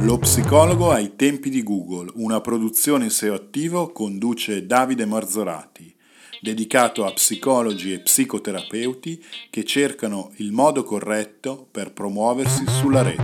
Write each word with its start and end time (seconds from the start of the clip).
Lo 0.00 0.18
psicologo 0.18 0.90
ai 0.90 1.16
tempi 1.16 1.48
di 1.48 1.62
Google, 1.62 2.12
una 2.16 2.40
produzione 2.40 3.08
SEO 3.08 3.34
attivo 3.34 3.88
conduce 3.88 4.66
Davide 4.66 5.06
Marzorati, 5.06 5.92
dedicato 6.40 7.04
a 7.04 7.12
psicologi 7.12 7.92
e 7.92 8.00
psicoterapeuti 8.00 9.24
che 9.50 9.64
cercano 9.64 10.30
il 10.36 10.52
modo 10.52 10.84
corretto 10.84 11.66
per 11.70 11.92
promuoversi 11.92 12.64
sulla 12.68 13.02
rete. 13.02 13.22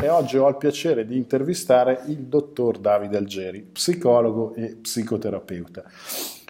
E 0.00 0.08
oggi 0.08 0.36
ho 0.36 0.48
il 0.48 0.56
piacere 0.56 1.06
di 1.06 1.16
intervistare 1.16 2.02
il 2.08 2.24
dottor 2.24 2.78
Davide 2.78 3.16
Algeri, 3.16 3.60
psicologo 3.62 4.52
e 4.54 4.76
psicoterapeuta. 4.82 5.84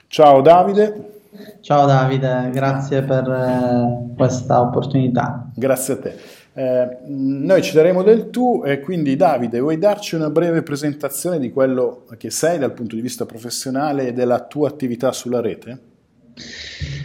Ciao 0.09 0.41
Davide. 0.41 1.13
Ciao 1.61 1.85
Davide, 1.85 2.49
grazie 2.53 3.03
per 3.03 3.29
eh, 3.29 4.15
questa 4.17 4.61
opportunità. 4.61 5.51
Grazie 5.55 5.95
a 5.95 5.99
te. 5.99 6.19
Eh, 6.57 6.99
noi 7.07 7.63
ci 7.63 7.75
daremo 7.75 8.05
del 8.05 8.31
tu 8.31 8.63
e 8.65 8.79
quindi 8.79 9.17
Davide, 9.17 9.59
vuoi 9.59 9.77
darci 9.77 10.15
una 10.15 10.31
breve 10.31 10.63
presentazione 10.63 11.41
di 11.41 11.51
quello 11.51 12.05
che 12.17 12.31
sei 12.31 12.59
dal 12.59 12.73
punto 12.73 12.95
di 12.95 13.01
vista 13.01 13.27
professionale 13.27 14.07
e 14.09 14.13
della 14.13 14.39
tua 14.47 14.69
attività 14.69 15.11
sulla 15.11 15.41
rete? 15.41 15.81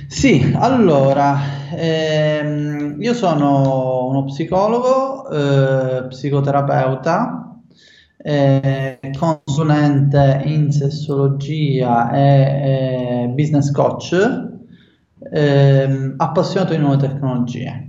Sì, 0.08 0.54
allora, 0.56 1.38
ehm, 1.76 3.02
io 3.02 3.14
sono 3.16 4.08
uno 4.08 4.24
psicologo, 4.26 5.30
eh, 5.30 6.08
psicoterapeuta, 6.08 7.62
eh, 8.18 9.00
consulente 9.18 10.42
in 10.46 10.72
sessologia 10.72 12.12
e 12.12 13.24
eh, 13.24 13.28
business 13.30 13.72
coach, 13.72 14.16
ehm, 15.32 16.14
appassionato 16.18 16.74
di 16.74 16.80
nuove 16.80 16.98
tecnologie. 16.98 17.89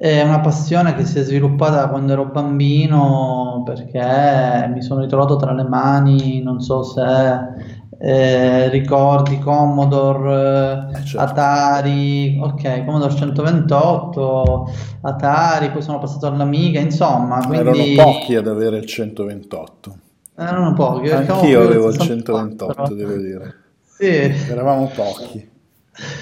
È 0.00 0.22
una 0.22 0.40
passione 0.40 0.94
che 0.94 1.04
si 1.04 1.18
è 1.18 1.22
sviluppata 1.22 1.90
quando 1.90 2.12
ero 2.12 2.24
bambino 2.24 3.62
perché 3.66 4.66
mi 4.72 4.80
sono 4.80 5.02
ritrovato 5.02 5.36
tra 5.36 5.52
le 5.52 5.64
mani, 5.64 6.40
non 6.40 6.58
so 6.62 6.82
se 6.82 7.02
eh, 7.98 8.70
ricordi 8.70 9.38
Commodore, 9.38 10.88
eh, 10.94 11.04
certo. 11.04 11.18
Atari, 11.18 12.40
ok, 12.42 12.86
Commodore 12.86 13.14
128, 13.14 14.72
Atari, 15.02 15.70
poi 15.70 15.82
sono 15.82 15.98
passato 15.98 16.28
all'Amiga, 16.28 16.80
insomma. 16.80 17.44
Quindi... 17.46 17.58
Erano 17.58 18.12
pochi 18.12 18.36
ad 18.36 18.46
avere 18.46 18.78
il 18.78 18.86
128. 18.86 19.96
Erano 20.34 20.72
pochi. 20.72 21.10
Anch'io 21.10 21.60
avevo 21.60 21.90
il 21.90 21.98
128, 21.98 22.94
devo 22.94 23.16
dire. 23.16 23.54
Sì. 23.84 24.06
Eravamo 24.06 24.90
pochi. 24.94 25.49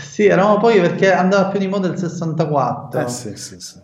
Sì, 0.02 0.26
eravamo 0.26 0.58
pochi 0.58 0.80
perché 0.80 1.12
andava 1.12 1.48
più 1.48 1.58
di 1.58 1.68
moda 1.68 1.88
il 1.88 1.96
64. 1.96 3.00
Eh 3.00 3.08
sì, 3.08 3.36
sì, 3.36 3.60
sì. 3.60 3.80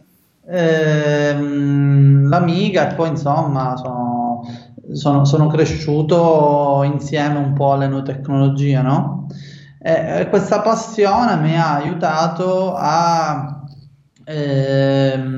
Ehm, 0.47 2.29
l'Amiga 2.29 2.91
e 2.91 2.95
poi 2.95 3.09
insomma 3.11 3.77
sono, 3.77 4.43
sono, 4.93 5.25
sono, 5.25 5.47
cresciuto 5.47 6.83
insieme 6.85 7.39
un 7.39 7.55
po' 7.55 7.73
alle 7.73 7.87
nuove 7.87 8.05
tecnologie, 8.05 8.83
no? 8.83 9.29
E, 9.79 10.27
questa 10.29 10.61
passione 10.61 11.37
mi 11.37 11.57
ha 11.57 11.77
aiutato 11.77 12.75
a 12.75 13.63
ehm, 14.25 15.33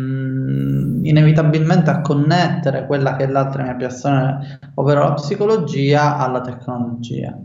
inevitabilmente 1.05 1.91
a 1.91 2.01
connettere 2.01 2.87
quella 2.87 3.17
che 3.17 3.25
è 3.25 3.29
l'altra 3.29 3.63
mia 3.63 3.77
passione, 3.77 4.59
ovvero 4.75 5.01
la 5.03 5.13
psicologia, 5.13 6.17
alla 6.17 6.41
tecnologia 6.41 7.37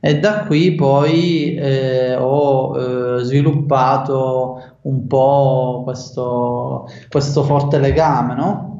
e 0.00 0.18
da 0.18 0.44
qui 0.44 0.74
poi 0.74 1.54
eh, 1.54 2.14
ho 2.14 3.18
eh, 3.18 3.24
sviluppato 3.24 4.76
un 4.82 5.06
po' 5.06 5.82
questo, 5.84 6.88
questo 7.08 7.42
forte 7.42 7.78
legame 7.78 8.34
no? 8.34 8.76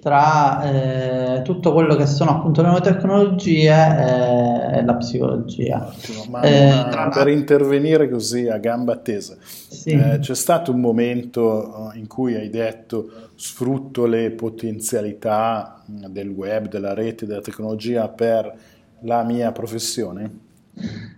tra 0.00 0.62
eh, 0.62 1.42
tutto 1.42 1.72
quello 1.72 1.94
che 1.94 2.06
sono 2.06 2.30
appunto 2.30 2.62
le 2.62 2.68
nuove 2.68 2.82
tecnologie 2.82 3.68
e, 3.70 4.78
e 4.78 4.84
la 4.84 4.94
psicologia. 4.94 5.86
Ottimo, 5.86 6.24
ma 6.30 6.40
eh, 6.40 7.10
per 7.12 7.28
intervenire 7.28 8.08
così 8.08 8.48
a 8.48 8.56
gamba 8.56 8.96
tesa, 8.96 9.36
sì. 9.40 9.90
Eh, 9.90 10.18
c'è 10.20 10.34
stato 10.34 10.72
un 10.72 10.80
momento 10.80 11.90
in 11.94 12.06
cui 12.06 12.34
hai 12.34 12.48
detto 12.48 13.10
sfrutto 13.34 14.06
le 14.06 14.30
potenzialità 14.30 15.82
del 15.84 16.28
web, 16.28 16.68
della 16.68 16.94
rete, 16.94 17.26
della 17.26 17.42
tecnologia 17.42 18.08
per 18.08 18.54
la 19.02 19.22
mia 19.22 19.52
professione? 19.52 20.48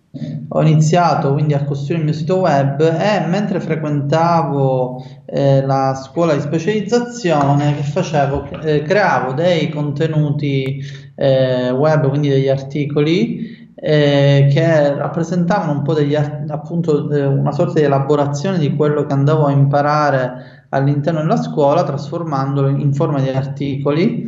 Ho 0.50 0.62
iniziato 0.62 1.34
quindi 1.34 1.54
a 1.54 1.66
costruire 1.66 2.00
il 2.00 2.06
mio 2.06 2.14
sito 2.14 2.38
web 2.38 2.80
e 2.80 3.26
mentre 3.28 3.60
frequentavo 3.60 5.04
eh, 5.26 5.62
la 5.66 5.94
scuola 5.94 6.34
di 6.34 6.40
specializzazione 6.40 7.76
che 7.76 7.84
facevo, 7.84 8.62
eh, 8.62 8.82
creavo 8.84 9.34
dei 9.34 9.68
contenuti 9.70 10.82
eh, 11.16 11.72
web, 11.72 12.08
quindi 12.08 12.30
degli 12.30 12.48
articoli 12.48 13.55
eh, 13.76 14.48
che 14.50 14.96
rappresentavano 14.96 15.74
un 15.74 15.82
po' 15.82 15.94
degli, 15.94 16.16
appunto 16.16 17.12
eh, 17.12 17.26
una 17.26 17.52
sorta 17.52 17.80
di 17.80 17.86
elaborazione 17.86 18.58
di 18.58 18.74
quello 18.74 19.06
che 19.06 19.14
andavo 19.14 19.46
a 19.46 19.52
imparare 19.52 20.66
all'interno 20.70 21.20
della 21.20 21.38
scuola, 21.38 21.84
trasformandolo 21.84 22.70
in, 22.70 22.80
in 22.80 22.94
forma 22.94 23.20
di 23.20 23.30
articoli. 23.30 24.26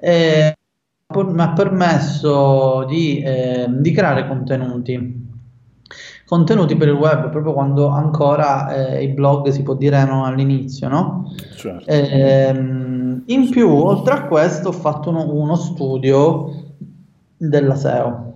Eh, 0.00 0.52
mi 1.14 1.40
ha 1.40 1.52
permesso 1.52 2.84
di, 2.86 3.22
eh, 3.22 3.66
di, 3.68 3.92
creare 3.92 4.26
contenuti. 4.26 5.26
Contenuti 6.26 6.76
per 6.76 6.88
il 6.88 6.94
web, 6.94 7.30
proprio 7.30 7.54
quando 7.54 7.86
ancora 7.88 8.74
eh, 8.74 9.04
i 9.04 9.08
blog 9.08 9.48
si 9.48 9.62
può 9.62 9.74
dire 9.74 9.96
erano 9.96 10.26
all'inizio, 10.26 10.88
no? 10.88 11.32
Certo. 11.56 11.88
Ehm, 11.88 13.22
in 13.26 13.48
più, 13.48 13.70
oltre 13.70 14.14
a 14.14 14.26
questo, 14.26 14.68
ho 14.68 14.72
fatto 14.72 15.08
uno, 15.08 15.32
uno 15.32 15.54
studio 15.54 16.74
della 17.38 17.74
SEO 17.74 18.28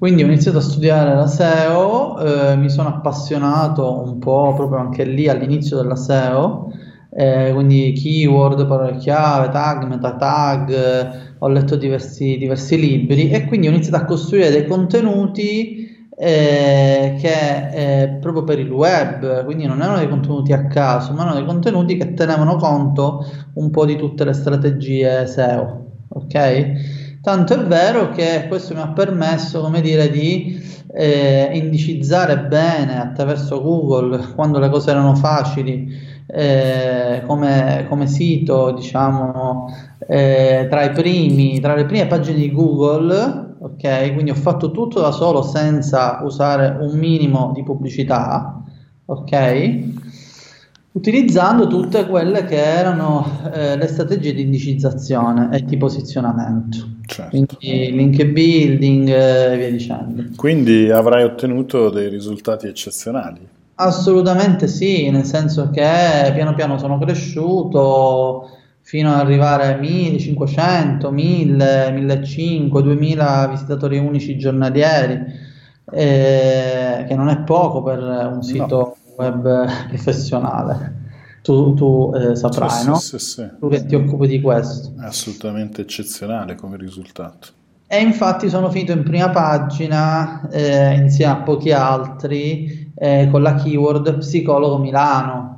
quindi 0.00 0.22
ho 0.22 0.26
iniziato 0.26 0.56
a 0.56 0.62
studiare 0.62 1.14
la 1.14 1.26
SEO, 1.26 2.18
eh, 2.20 2.56
mi 2.56 2.70
sono 2.70 2.88
appassionato 2.88 4.00
un 4.00 4.18
po' 4.18 4.54
proprio 4.54 4.78
anche 4.78 5.04
lì 5.04 5.28
all'inizio 5.28 5.76
della 5.76 5.94
SEO, 5.94 6.72
eh, 7.10 7.50
quindi 7.52 7.92
keyword, 7.92 8.66
parole 8.66 8.96
chiave, 8.96 9.50
tag, 9.50 9.84
meta 9.86 10.16
tag, 10.16 11.36
ho 11.38 11.48
letto 11.48 11.76
diversi, 11.76 12.38
diversi, 12.38 12.80
libri 12.80 13.28
e 13.28 13.44
quindi 13.44 13.66
ho 13.66 13.70
iniziato 13.72 14.02
a 14.02 14.06
costruire 14.06 14.48
dei 14.48 14.66
contenuti 14.66 16.08
eh, 16.16 17.16
che 17.20 18.02
eh, 18.02 18.08
proprio 18.22 18.42
per 18.42 18.58
il 18.58 18.70
web, 18.70 19.44
quindi 19.44 19.66
non 19.66 19.82
erano 19.82 19.98
dei 19.98 20.08
contenuti 20.08 20.54
a 20.54 20.66
caso, 20.66 21.12
ma 21.12 21.24
erano 21.24 21.36
dei 21.36 21.44
contenuti 21.44 21.98
che 21.98 22.14
tenevano 22.14 22.56
conto 22.56 23.22
un 23.52 23.68
po' 23.68 23.84
di 23.84 23.96
tutte 23.96 24.24
le 24.24 24.32
strategie 24.32 25.26
SEO, 25.26 25.84
ok? 26.08 26.89
Tanto 27.22 27.52
è 27.52 27.58
vero 27.58 28.08
che 28.10 28.46
questo 28.48 28.72
mi 28.74 28.80
ha 28.80 28.88
permesso, 28.88 29.60
come 29.60 29.82
dire, 29.82 30.10
di 30.10 30.58
eh, 30.94 31.50
indicizzare 31.52 32.38
bene 32.38 32.98
attraverso 32.98 33.60
Google 33.60 34.32
quando 34.34 34.58
le 34.58 34.70
cose 34.70 34.90
erano 34.90 35.14
facili 35.14 35.86
eh, 36.26 37.22
come, 37.26 37.84
come, 37.90 38.06
sito, 38.06 38.72
diciamo, 38.72 39.66
eh, 40.06 40.66
tra 40.70 40.88
primi, 40.90 41.60
tra 41.60 41.74
le 41.74 41.84
prime 41.84 42.06
pagine 42.06 42.38
di 42.38 42.52
Google, 42.52 43.56
ok? 43.60 44.14
Quindi 44.14 44.30
ho 44.30 44.34
fatto 44.34 44.70
tutto 44.70 45.00
da 45.00 45.10
solo 45.10 45.42
senza 45.42 46.20
usare 46.22 46.78
un 46.80 46.96
minimo 46.98 47.52
di 47.54 47.62
pubblicità, 47.62 48.62
ok? 49.04 50.09
Utilizzando 50.92 51.68
tutte 51.68 52.06
quelle 52.06 52.44
che 52.44 52.60
erano 52.60 53.24
eh, 53.52 53.76
le 53.76 53.86
strategie 53.86 54.34
di 54.34 54.42
indicizzazione 54.42 55.48
e 55.52 55.64
di 55.64 55.76
posizionamento. 55.76 56.78
Certo. 57.06 57.30
Quindi 57.30 57.92
link 57.94 58.24
building 58.24 59.08
e 59.08 59.56
via 59.56 59.70
dicendo. 59.70 60.24
Quindi 60.34 60.90
avrai 60.90 61.22
ottenuto 61.22 61.90
dei 61.90 62.08
risultati 62.08 62.66
eccezionali. 62.66 63.46
Assolutamente 63.76 64.66
sì, 64.66 65.08
nel 65.10 65.24
senso 65.24 65.70
che 65.70 66.32
piano 66.34 66.54
piano 66.54 66.76
sono 66.76 66.98
cresciuto 66.98 68.50
fino 68.82 69.12
ad 69.12 69.20
arrivare 69.20 69.72
a 69.72 69.76
1500, 69.76 71.10
1000, 71.12 71.90
1500, 71.92 72.80
2000 72.80 73.46
visitatori 73.48 73.98
unici 73.98 74.36
giornalieri, 74.36 75.24
eh, 75.92 77.04
che 77.06 77.14
non 77.14 77.28
è 77.28 77.38
poco 77.42 77.82
per 77.82 78.00
un 78.00 78.42
sito 78.42 78.76
no. 78.76 78.96
Web 79.20 79.88
professionale. 79.88 80.98
Tu, 81.42 81.74
tu 81.74 82.12
eh, 82.14 82.36
saprai, 82.36 82.70
sì, 82.70 82.86
no? 82.86 82.94
Sì, 82.96 83.18
sì, 83.18 83.48
tu 83.58 83.68
che 83.68 83.86
ti 83.86 83.94
occupi 83.94 84.26
di 84.26 84.40
questo. 84.40 84.92
È 85.00 85.04
assolutamente 85.04 85.82
eccezionale 85.82 86.54
come 86.54 86.76
risultato. 86.76 87.48
E 87.86 88.00
infatti 88.00 88.48
sono 88.48 88.70
finito 88.70 88.92
in 88.92 89.02
prima 89.02 89.30
pagina 89.30 90.48
eh, 90.50 90.94
insieme 90.94 91.32
a 91.32 91.36
pochi 91.36 91.72
altri 91.72 92.92
eh, 92.94 93.28
con 93.30 93.42
la 93.42 93.54
keyword 93.54 94.18
psicologo 94.18 94.78
Milano 94.78 95.50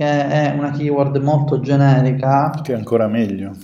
che 0.00 0.06
è 0.06 0.54
una 0.56 0.70
keyword 0.70 1.16
molto 1.16 1.60
generica. 1.60 2.50
Che 2.62 2.72
è 2.72 2.74
ancora 2.74 3.06
meglio. 3.06 3.54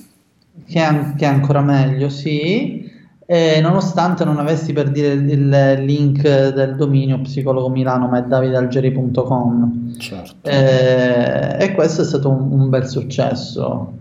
Che 0.67 0.87
è, 0.87 1.15
che 1.17 1.25
è 1.25 1.29
ancora 1.29 1.63
meglio, 1.63 2.11
sì. 2.11 2.86
E 3.29 3.61
nonostante 3.61 4.25
non 4.25 4.39
avessi 4.39 4.73
per 4.73 4.91
dire 4.91 5.15
il 5.15 5.83
link 5.85 6.23
del 6.23 6.77
dominio 6.77 7.21
psicologomilano 7.21 8.07
ma 8.07 8.19
è 8.19 8.23
davidalgeri.com 8.23 9.97
certo. 9.99 10.49
e, 10.49 11.57
e 11.59 11.75
questo 11.75 12.03
è 12.03 12.05
stato 12.05 12.31
un, 12.31 12.53
un 12.53 12.69
bel 12.69 12.87
successo 12.87 13.95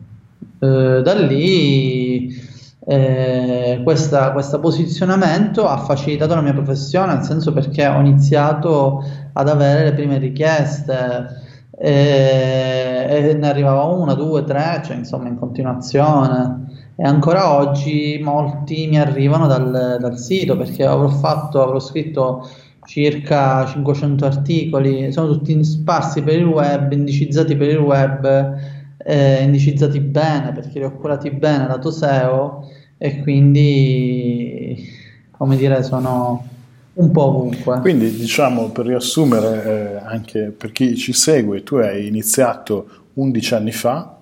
e, 0.60 1.02
da 1.04 1.14
lì 1.16 2.40
eh, 2.86 3.82
questo 3.84 4.60
posizionamento 4.62 5.68
ha 5.68 5.78
facilitato 5.78 6.36
la 6.36 6.42
mia 6.42 6.54
professione 6.54 7.16
nel 7.16 7.24
senso 7.24 7.52
perché 7.52 7.88
ho 7.88 8.00
iniziato 8.00 9.04
ad 9.34 9.50
avere 9.50 9.86
le 9.86 9.94
prime 9.94 10.20
richieste 10.20 11.42
e 11.78 13.36
ne 13.38 13.50
arrivava 13.50 13.84
una, 13.84 14.14
due, 14.14 14.44
tre, 14.44 14.82
cioè 14.86 14.96
insomma 14.96 15.28
in 15.28 15.38
continuazione. 15.38 16.65
E 16.98 17.04
ancora 17.04 17.54
oggi 17.54 18.20
molti 18.24 18.88
mi 18.88 18.98
arrivano 18.98 19.48
dal, 19.48 19.98
dal 20.00 20.18
sito 20.18 20.56
perché 20.56 20.86
avrò 20.86 21.10
fatto, 21.10 21.62
avrò 21.62 21.80
scritto 21.80 22.48
circa 22.86 23.66
500 23.66 24.26
articoli, 24.26 25.12
sono 25.12 25.32
tutti 25.32 25.62
sparsi 25.64 26.22
per 26.22 26.36
il 26.36 26.46
web, 26.46 26.92
indicizzati 26.92 27.58
per 27.58 27.70
il 27.70 27.78
web, 27.78 28.58
eh, 28.98 29.44
indicizzati 29.44 30.00
bene 30.00 30.54
perché 30.54 30.80
li 30.80 30.86
ho 30.86 30.94
curati 30.94 31.32
bene 31.32 31.68
lato 31.68 31.92
SEO 31.92 32.70
e 32.98 33.22
quindi, 33.22 34.88
come 35.32 35.58
dire, 35.58 35.84
sono 35.84 36.48
un 36.94 37.12
po' 37.12 37.24
ovunque. 37.24 37.80
Quindi 37.80 38.16
diciamo 38.16 38.70
per 38.70 38.86
riassumere 38.86 39.64
eh, 39.66 40.06
anche 40.06 40.54
per 40.56 40.72
chi 40.72 40.96
ci 40.96 41.12
segue, 41.12 41.64
tu 41.64 41.76
hai 41.76 42.08
iniziato 42.08 42.88
11 43.14 43.54
anni 43.54 43.72
fa, 43.72 44.15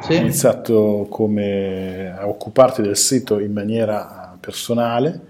sì. 0.00 0.12
hai 0.12 0.20
iniziato 0.20 1.06
come, 1.10 2.14
a 2.16 2.28
occuparti 2.28 2.82
del 2.82 2.96
sito 2.96 3.38
in 3.38 3.52
maniera 3.52 4.36
personale 4.40 5.26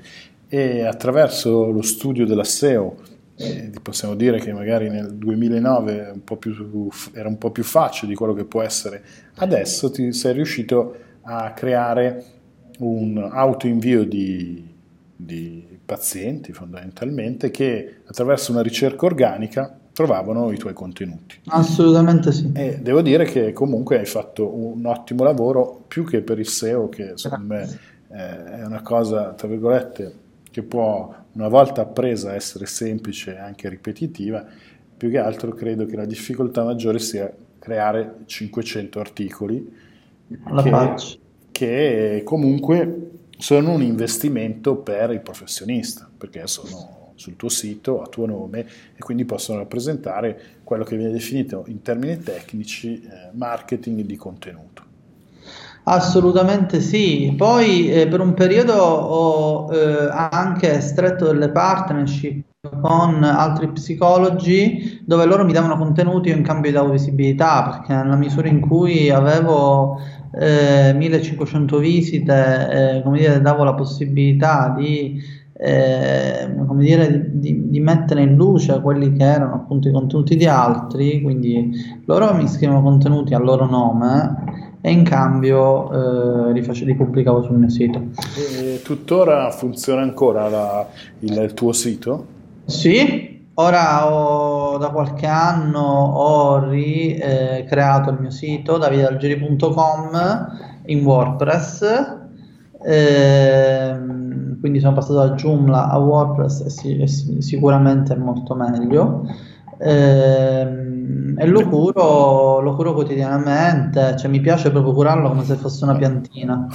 e 0.49 0.85
attraverso 0.85 1.71
lo 1.71 1.83
studio 1.83 2.27
della 2.27 2.45
SEO 2.45 2.97
eh, 3.41 3.71
possiamo 3.81 4.17
dire 4.17 4.41
che 4.41 4.53
magari 4.53 4.89
nel 4.91 5.15
2009 5.15 6.11
un 6.13 6.39
più, 6.39 6.89
era 7.13 7.29
un 7.29 7.39
po' 7.39 7.53
più 7.53 7.63
facile 7.63 8.09
di 8.09 8.17
quello 8.17 8.35
che 8.35 8.45
può 8.45 8.63
essere 8.63 9.03
adesso, 9.37 9.93
ti 9.93 10.13
sei 10.13 10.33
riuscito 10.33 10.97
a 11.23 11.53
creare 11.53 12.25
un 12.79 13.29
autoinvio 13.31 14.05
di, 14.05 14.67
di 15.15 15.79
pazienti 15.85 16.53
fondamentalmente 16.53 17.53
che 17.53 18.01
attraverso 18.07 18.51
una 18.51 18.63
ricerca 18.63 19.07
organica 19.07 19.79
trovavano 19.99 20.53
i 20.53 20.57
tuoi 20.57 20.75
contenuti. 20.75 21.41
Assolutamente 21.47 22.31
sì. 22.31 22.53
E 22.55 22.79
devo 22.81 23.03
dire 23.03 23.25
che 23.25 23.53
comunque 23.53 23.99
hai 23.99 24.07
fatto 24.07 24.49
un 24.49 24.87
ottimo 24.87 25.25
lavoro 25.25 25.83
più 25.89 26.05
che 26.05 26.21
per 26.21 26.39
il 26.39 26.47
SEO 26.47 26.89
che 26.89 27.15
secondo 27.17 27.55
me 27.55 27.79
eh, 28.13 28.45
è 28.59 28.65
una 28.65 28.81
cosa, 28.81 29.33
tra 29.33 29.49
virgolette, 29.49 30.15
che 30.53 30.63
può 30.63 31.13
una 31.33 31.49
volta 31.49 31.81
appresa 31.81 32.33
essere 32.33 32.67
semplice 32.67 33.35
e 33.35 33.39
anche 33.41 33.69
ripetitiva, 33.69 34.47
più 34.97 35.11
che 35.11 35.19
altro 35.19 35.51
credo 35.51 35.85
che 35.85 35.97
la 35.97 36.07
difficoltà 36.07 36.63
maggiore 36.63 37.01
sia 37.01 37.35
creare 37.59 38.19
500 38.25 39.01
articoli 39.01 39.75
che, 40.63 41.19
che 41.51 42.23
comunque 42.25 43.11
sono 43.37 43.73
un 43.73 43.83
investimento 43.83 44.77
per 44.77 45.11
il 45.11 45.23
professionista, 45.23 46.09
perché 46.17 46.47
sono 46.47 46.98
sul 47.19 47.37
tuo 47.37 47.49
sito 47.49 48.01
a 48.01 48.07
tuo 48.07 48.27
nome 48.27 48.61
e 48.95 49.01
quindi 49.01 49.25
possono 49.25 49.59
rappresentare 49.59 50.41
quello 50.63 50.85
che 50.85 50.97
viene 50.97 51.13
definito 51.13 51.65
in 51.67 51.83
termini 51.83 52.19
tecnici 52.19 53.03
eh, 53.03 53.31
marketing 53.33 54.03
di 54.03 54.17
contenuto. 54.17 54.87
Assolutamente 55.85 56.81
sì, 56.81 57.35
poi 57.37 57.91
eh, 57.91 58.07
per 58.09 58.21
un 58.21 58.35
periodo 58.35 58.75
ho 58.75 59.73
eh, 59.73 60.09
anche 60.11 60.81
stretto 60.81 61.27
delle 61.27 61.49
partnership 61.49 62.45
con 62.83 63.25
altri 63.25 63.69
psicologi 63.69 65.01
dove 65.05 65.25
loro 65.25 65.45
mi 65.45 65.53
davano 65.53 65.79
contenuti 65.79 66.29
in 66.29 66.43
cambio 66.43 66.85
di 66.85 66.91
visibilità 66.91 67.63
perché 67.71 67.95
nella 67.95 68.17
misura 68.17 68.49
in 68.49 68.61
cui 68.61 69.09
avevo 69.11 69.99
eh, 70.33 70.93
1500 70.95 71.79
visite, 71.79 72.69
eh, 72.71 73.03
come 73.03 73.19
dire, 73.19 73.41
davo 73.41 73.65
la 73.65 73.75
possibilità 73.75 74.75
di, 74.77 75.21
eh, 75.61 76.55
come 76.67 76.85
dire, 76.85 77.31
di, 77.33 77.69
di, 77.69 77.81
mettere 77.81 78.23
in 78.23 78.37
luce 78.37 78.81
quelli 78.81 79.13
che 79.13 79.25
erano 79.25 79.55
appunto 79.55 79.89
i 79.89 79.93
contenuti 79.93 80.37
di 80.37 80.47
altri, 80.47 81.21
quindi 81.21 81.73
loro 82.05 82.33
mi 82.35 82.47
scrivono 82.47 82.81
contenuti 82.81 83.35
a 83.35 83.39
loro 83.39 83.67
nome 83.67 84.77
e 84.81 84.93
in 84.93 85.03
cambio 85.03 85.91
eh, 86.49 86.53
li, 86.53 86.63
face, 86.63 86.85
li, 86.85 86.95
pubblicavo 86.95 87.43
sul 87.43 87.57
mio 87.57 87.69
sito. 87.71 88.01
E 88.37 88.81
tuttora 88.85 89.51
funziona 89.51 90.03
ancora 90.03 90.49
la, 90.49 90.87
il, 91.19 91.37
il 91.37 91.55
tuo 91.55 91.73
sito? 91.73 92.27
Sì, 92.65 93.37
Ora 93.61 94.15
ho, 94.15 94.79
da 94.79 94.91
qualche 94.91 95.27
anno 95.27 95.81
ho 95.81 96.61
ricreato 96.69 98.11
eh, 98.11 98.13
il 98.13 98.21
mio 98.21 98.31
sito 98.31 98.79
davidalgeri.com 98.79 100.47
in 100.87 101.05
WordPress, 101.05 101.83
eh, 102.85 103.97
quindi 104.61 104.81
sono 104.81 104.95
passato 104.95 105.15
da 105.15 105.31
Joomla 105.35 105.89
a 105.89 105.99
WordPress 105.99 106.61
e, 106.61 106.71
si, 106.71 106.99
e 106.99 107.07
si, 107.07 107.41
sicuramente 107.41 108.15
è 108.15 108.17
molto 108.17 108.55
meglio. 108.55 109.27
Eh, 109.79 110.87
e 111.37 111.47
lo 111.47 111.69
curo, 111.69 112.61
lo 112.61 112.75
curo 112.75 112.93
quotidianamente, 112.95 114.17
cioè 114.17 114.31
mi 114.31 114.41
piace 114.41 114.71
proprio 114.71 114.93
curarlo 114.93 115.29
come 115.29 115.45
se 115.45 115.55
fosse 115.55 115.85
una 115.85 115.97
piantina. 115.97 116.67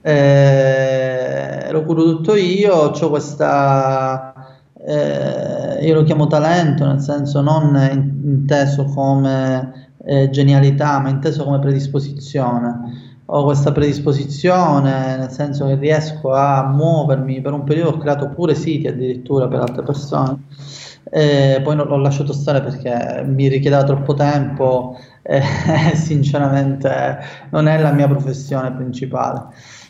Eh, 0.00 1.68
lo 1.70 1.84
curo 1.84 2.02
tutto 2.02 2.34
io, 2.34 2.74
ho 2.74 3.08
questa 3.08 4.34
eh, 4.86 5.78
io 5.86 5.94
lo 5.94 6.02
chiamo 6.02 6.26
talento, 6.26 6.84
nel 6.86 7.00
senso 7.00 7.40
non 7.40 7.74
inteso 8.22 8.84
come 8.84 9.92
eh, 10.04 10.28
genialità, 10.28 10.98
ma 10.98 11.08
inteso 11.08 11.44
come 11.44 11.58
predisposizione. 11.58 13.13
Ho 13.26 13.44
questa 13.44 13.72
predisposizione, 13.72 15.16
nel 15.16 15.30
senso 15.30 15.66
che 15.66 15.76
riesco 15.76 16.32
a 16.32 16.66
muovermi, 16.66 17.40
per 17.40 17.52
un 17.52 17.64
periodo 17.64 17.90
ho 17.90 17.98
creato 17.98 18.28
pure 18.28 18.54
siti 18.54 18.86
addirittura 18.86 19.48
per 19.48 19.60
altre 19.60 19.82
persone, 19.82 20.42
eh, 21.10 21.60
poi 21.62 21.76
l'ho 21.76 21.96
lasciato 21.96 22.32
stare 22.34 22.60
perché 22.60 23.22
mi 23.24 23.48
richiedeva 23.48 23.82
troppo 23.84 24.14
tempo 24.14 24.98
e 25.22 25.40
sinceramente 25.96 27.18
non 27.50 27.66
è 27.66 27.78
la 27.80 27.92
mia 27.92 28.08
professione 28.08 28.72
principale. 28.72 29.46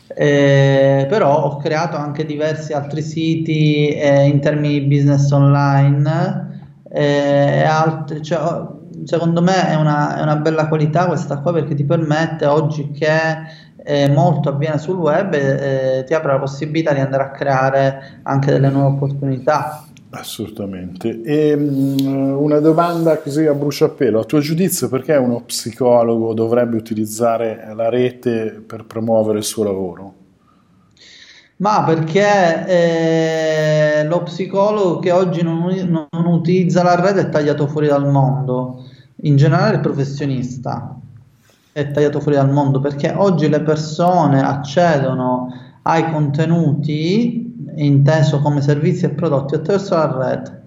Eh, 0.07 1.05
però 1.09 1.43
ho 1.43 1.57
creato 1.57 1.97
anche 1.97 2.25
diversi 2.25 2.71
altri 2.71 3.01
siti 3.01 3.89
eh, 3.89 4.27
in 4.27 4.39
termini 4.39 4.79
di 4.79 4.85
business 4.87 5.29
online 5.31 6.53
eh, 6.89 7.63
altri, 7.63 8.21
cioè, 8.21 8.65
secondo 9.03 9.41
me 9.41 9.69
è 9.69 9.75
una, 9.75 10.17
è 10.17 10.21
una, 10.21 10.35
bella 10.37 10.67
qualità 10.67 11.05
questa 11.07 11.39
qua 11.39 11.53
perché 11.53 11.75
ti 11.75 11.83
permette 11.83 12.45
oggi 12.45 12.91
che 12.91 13.07
eh, 13.83 14.09
molto 14.09 14.49
avviene 14.49 14.77
sul 14.77 14.97
web 14.97 15.33
e 15.33 16.03
ti 16.05 16.13
apre 16.13 16.33
la 16.33 16.39
possibilità 16.39 16.93
di 16.93 16.99
andare 16.99 17.23
a 17.23 17.31
creare 17.31 18.19
anche 18.23 18.51
delle 18.51 18.69
nuove 18.69 18.95
opportunità 18.95 19.85
Assolutamente. 20.17 21.21
E, 21.23 21.53
um, 21.53 22.37
una 22.39 22.59
domanda 22.59 23.17
così 23.17 23.45
a 23.45 23.53
bruciapelo, 23.53 24.19
a 24.19 24.23
tuo 24.23 24.39
giudizio 24.39 24.87
perché 24.87 25.15
uno 25.15 25.41
psicologo 25.41 26.33
dovrebbe 26.33 26.77
utilizzare 26.77 27.71
la 27.75 27.89
rete 27.89 28.63
per 28.65 28.85
promuovere 28.85 29.39
il 29.39 29.43
suo 29.43 29.63
lavoro? 29.63 30.13
Ma 31.57 31.83
perché 31.85 32.67
eh, 32.67 34.05
lo 34.05 34.23
psicologo 34.23 34.99
che 34.99 35.11
oggi 35.11 35.41
non, 35.41 35.63
non, 36.11 36.25
utilizza 36.25 36.83
la 36.83 36.99
rete 36.99 37.21
è 37.21 37.29
tagliato 37.29 37.67
fuori 37.67 37.87
dal 37.87 38.09
mondo, 38.09 38.83
in 39.21 39.37
generale 39.37 39.75
il 39.75 39.81
professionista 39.81 40.99
è 41.71 41.91
tagliato 41.91 42.19
fuori 42.19 42.37
dal 42.37 42.51
mondo 42.51 42.79
perché 42.81 43.13
oggi 43.15 43.47
le 43.47 43.61
persone 43.61 44.41
accedono 44.41 45.47
ai 45.83 46.11
contenuti 46.11 47.53
inteso 47.75 48.39
come 48.39 48.61
servizi 48.61 49.05
e 49.05 49.09
prodotti 49.09 49.55
attraverso 49.55 49.95
la 49.95 50.17
rete 50.17 50.63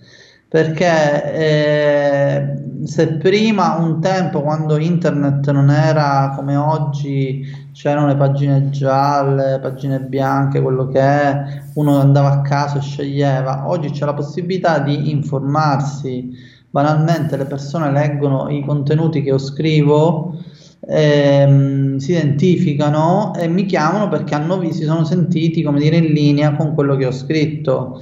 perché 0.48 1.34
eh, 1.34 2.86
se 2.86 3.08
prima 3.14 3.76
un 3.76 4.00
tempo 4.00 4.40
quando 4.40 4.78
internet 4.78 5.50
non 5.50 5.70
era 5.70 6.32
come 6.34 6.56
oggi 6.56 7.44
c'erano 7.72 8.06
le 8.06 8.16
pagine 8.16 8.70
gialle, 8.70 9.58
pagine 9.60 10.00
bianche, 10.00 10.62
quello 10.62 10.88
che 10.88 11.00
è, 11.00 11.62
uno 11.74 11.98
andava 11.98 12.30
a 12.30 12.40
caso 12.40 12.78
e 12.78 12.80
sceglieva, 12.80 13.68
oggi 13.68 13.90
c'è 13.90 14.06
la 14.06 14.14
possibilità 14.14 14.78
di 14.78 15.10
informarsi, 15.10 16.30
banalmente 16.70 17.36
le 17.36 17.44
persone 17.44 17.92
leggono 17.92 18.48
i 18.48 18.64
contenuti 18.64 19.22
che 19.22 19.28
io 19.28 19.38
scrivo, 19.38 20.34
ehm, 20.80 21.98
si 21.98 22.12
identificano 22.12 23.34
e 23.34 23.48
mi 23.48 23.66
chiamano 23.66 24.08
perché 24.08 24.34
hanno 24.34 24.62
si 24.72 24.84
sono 24.84 25.04
sentiti 25.04 25.62
come 25.62 25.78
dire 25.78 25.98
in 25.98 26.06
linea 26.06 26.56
con 26.56 26.74
quello 26.74 26.96
che 26.96 27.04
ho 27.04 27.12
scritto 27.12 28.00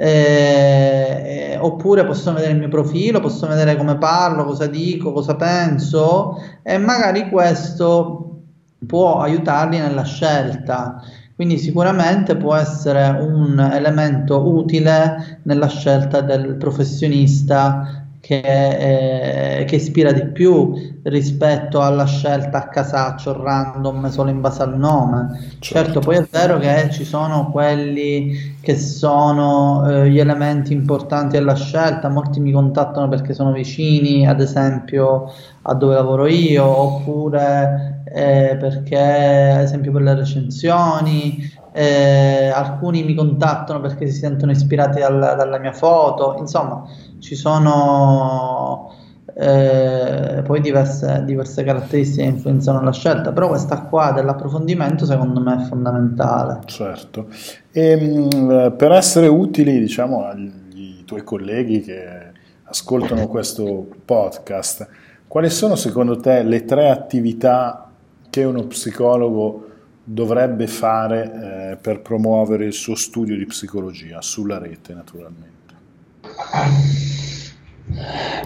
eh, 0.00 1.58
oppure 1.60 2.04
possono 2.04 2.36
vedere 2.36 2.52
il 2.52 2.60
mio 2.60 2.68
profilo, 2.68 3.18
possono 3.18 3.50
vedere 3.50 3.76
come 3.76 3.98
parlo, 3.98 4.44
cosa 4.44 4.66
dico, 4.66 5.12
cosa 5.12 5.34
penso 5.34 6.40
e 6.62 6.78
magari 6.78 7.28
questo 7.28 8.42
può 8.86 9.20
aiutarli 9.20 9.78
nella 9.78 10.04
scelta. 10.04 11.02
Quindi 11.34 11.58
sicuramente 11.58 12.36
può 12.36 12.54
essere 12.54 13.08
un 13.20 13.58
elemento 13.72 14.40
utile 14.48 15.40
nella 15.42 15.68
scelta 15.68 16.20
del 16.20 16.56
professionista 16.56 18.07
che, 18.28 19.60
eh, 19.60 19.64
che, 19.64 19.76
ispira 19.76 20.12
di 20.12 20.26
più 20.26 20.74
rispetto 21.04 21.80
alla 21.80 22.04
scelta 22.04 22.58
a 22.58 22.68
casaccio 22.68 23.42
random 23.42 24.10
solo 24.10 24.28
in 24.28 24.42
base 24.42 24.60
al 24.60 24.76
nome. 24.76 25.28
Certo, 25.60 25.60
certo 25.60 26.00
poi 26.00 26.16
è 26.16 26.28
vero 26.30 26.58
che 26.58 26.90
ci 26.90 27.06
sono 27.06 27.50
quelli 27.50 28.56
che 28.60 28.76
sono 28.76 29.88
eh, 29.88 30.10
gli 30.10 30.18
elementi 30.18 30.74
importanti 30.74 31.38
della 31.38 31.54
scelta, 31.54 32.10
molti 32.10 32.38
mi 32.40 32.52
contattano 32.52 33.08
perché 33.08 33.32
sono 33.32 33.50
vicini, 33.50 34.28
ad 34.28 34.42
esempio 34.42 35.32
a 35.62 35.72
dove 35.72 35.94
lavoro 35.94 36.26
io, 36.26 36.66
oppure 36.66 38.02
eh, 38.12 38.58
perché 38.60 39.52
ad 39.54 39.62
esempio 39.62 39.90
per 39.90 40.02
le 40.02 40.14
recensioni, 40.14 41.50
eh, 41.72 42.48
alcuni 42.48 43.04
mi 43.04 43.14
contattano 43.14 43.80
perché 43.80 44.06
si 44.08 44.18
sentono 44.18 44.52
ispirati 44.52 45.00
dalla, 45.00 45.34
dalla 45.34 45.58
mia 45.58 45.72
foto, 45.72 46.36
insomma 46.38 46.84
ci 47.18 47.34
sono 47.34 48.92
eh, 49.34 50.42
poi 50.44 50.60
diverse, 50.60 51.22
diverse, 51.24 51.62
caratteristiche 51.62 52.22
che 52.22 52.28
influenzano 52.28 52.82
la 52.82 52.92
scelta, 52.92 53.32
però 53.32 53.48
questa 53.48 53.82
qua 53.82 54.10
dell'approfondimento 54.12 55.04
secondo 55.04 55.40
me 55.40 55.62
è 55.62 55.66
fondamentale. 55.66 56.60
Certo, 56.64 57.28
e 57.70 57.96
mh, 57.96 58.74
per 58.76 58.92
essere 58.92 59.28
utili 59.28 59.78
diciamo 59.78 60.24
agli 60.24 61.04
tuoi 61.04 61.22
colleghi 61.22 61.80
che 61.80 62.32
ascoltano 62.64 63.28
questo 63.28 63.86
podcast, 64.04 64.88
quali 65.28 65.50
sono 65.50 65.76
secondo 65.76 66.16
te 66.16 66.42
le 66.42 66.64
tre 66.64 66.90
attività 66.90 67.90
che 68.30 68.44
uno 68.44 68.66
psicologo 68.66 69.67
dovrebbe 70.10 70.66
fare 70.66 71.72
eh, 71.72 71.76
per 71.76 72.00
promuovere 72.00 72.64
il 72.64 72.72
suo 72.72 72.94
studio 72.94 73.36
di 73.36 73.44
psicologia 73.44 74.22
sulla 74.22 74.56
rete 74.56 74.94
naturalmente? 74.94 75.56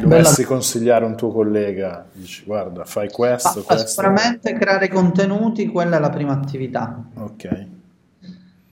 Dovessi 0.01 0.43
Bella... 0.43 0.49
consigliare 0.49 1.05
un 1.05 1.17
tuo 1.17 1.31
collega, 1.31 2.05
dici 2.13 2.45
guarda, 2.45 2.85
fai 2.85 3.11
questo, 3.11 3.61
ah, 3.61 3.63
questo. 3.63 3.87
Sicuramente 3.87 4.55
creare 4.55 4.89
contenuti, 4.89 5.69
quella 5.69 5.97
è 5.97 6.01
la 6.01 6.11
prima 6.11 6.33
attività. 6.33 7.05
Ok. 7.15 7.67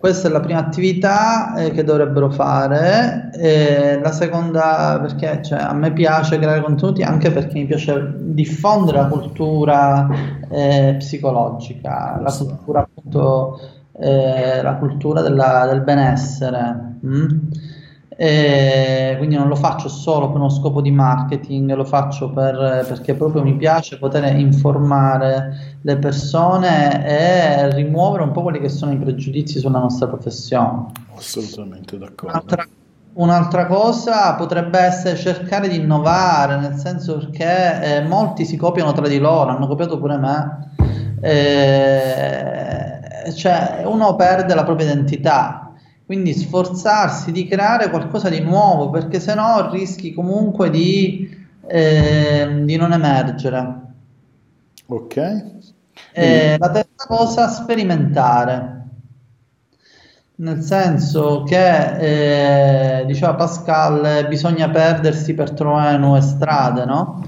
Questa 0.01 0.29
è 0.29 0.31
la 0.31 0.41
prima 0.41 0.61
attività 0.61 1.55
eh, 1.57 1.73
che 1.73 1.85
dovrebbero 1.85 2.31
fare. 2.31 3.29
Eh, 3.35 4.01
la 4.03 4.13
seconda, 4.13 4.99
perché 4.99 5.43
cioè, 5.43 5.59
a 5.59 5.75
me 5.75 5.93
piace 5.93 6.39
creare 6.39 6.63
contenuti 6.63 7.03
anche 7.03 7.31
perché 7.31 7.59
mi 7.59 7.67
piace 7.67 8.15
diffondere 8.17 8.97
la 8.97 9.09
cultura 9.09 10.09
eh, 10.49 10.95
psicologica, 10.97 12.19
la 12.19 12.35
cultura 12.35 12.81
appunto, 12.81 13.61
eh, 14.01 14.63
la 14.63 14.77
cultura 14.77 15.21
della, 15.21 15.67
del 15.69 15.83
benessere. 15.83 16.95
Mm? 17.05 17.39
E 18.23 19.15
quindi 19.17 19.37
non 19.37 19.49
lo 19.49 19.57
faccio 19.57 19.89
solo 19.89 20.27
per 20.27 20.37
uno 20.37 20.51
scopo 20.51 20.83
di 20.83 20.91
marketing, 20.91 21.73
lo 21.73 21.87
faccio 21.87 22.29
per, 22.29 22.85
perché 22.87 23.15
proprio 23.15 23.43
mi 23.43 23.57
piace 23.57 23.97
poter 23.97 24.37
informare 24.37 25.79
le 25.81 25.97
persone 25.97 27.07
e 27.07 27.75
rimuovere 27.75 28.25
un 28.25 28.33
po' 28.33 28.43
quelli 28.43 28.61
che 28.61 28.69
sono 28.69 28.93
i 28.93 28.99
pregiudizi 28.99 29.59
sulla 29.59 29.79
nostra 29.79 30.07
professione. 30.07 30.89
Assolutamente 31.17 31.97
d'accordo. 31.97 32.27
Un'altra, 32.27 32.67
un'altra 33.15 33.65
cosa 33.65 34.35
potrebbe 34.35 34.79
essere 34.79 35.17
cercare 35.17 35.69
di 35.69 35.77
innovare, 35.77 36.59
nel 36.59 36.75
senso 36.75 37.17
perché 37.17 37.83
eh, 37.83 38.03
molti 38.03 38.45
si 38.45 38.59
copiano 38.59 38.93
tra 38.93 39.09
di 39.09 39.19
loro, 39.19 39.49
hanno 39.49 39.67
copiato 39.67 39.99
pure 39.99 40.19
me. 40.19 40.69
Eh, 41.23 43.01
cioè 43.35 43.81
uno 43.87 44.15
perde 44.15 44.55
la 44.55 44.65
propria 44.65 44.93
identità 44.93 45.70
quindi 46.11 46.35
sforzarsi 46.35 47.31
di 47.31 47.47
creare 47.47 47.89
qualcosa 47.89 48.29
di 48.29 48.41
nuovo, 48.41 48.91
perché 48.91 49.21
se 49.21 49.33
no 49.33 49.71
rischi 49.71 50.13
comunque 50.13 50.69
di, 50.69 51.31
eh, 51.69 52.63
di 52.65 52.75
non 52.75 52.93
emergere. 52.93 53.81
Ok. 54.87 55.45
Eh, 56.11 56.57
la 56.59 56.71
terza 56.71 57.07
cosa, 57.07 57.47
sperimentare. 57.47 58.87
Nel 60.35 60.63
senso 60.63 61.45
che, 61.45 63.03
eh, 63.03 63.07
diceva 63.07 63.37
Pascal, 63.37 64.27
bisogna 64.27 64.69
perdersi 64.69 65.33
per 65.33 65.53
trovare 65.53 65.97
nuove 65.97 66.23
strade, 66.23 66.87
no? 66.87 67.23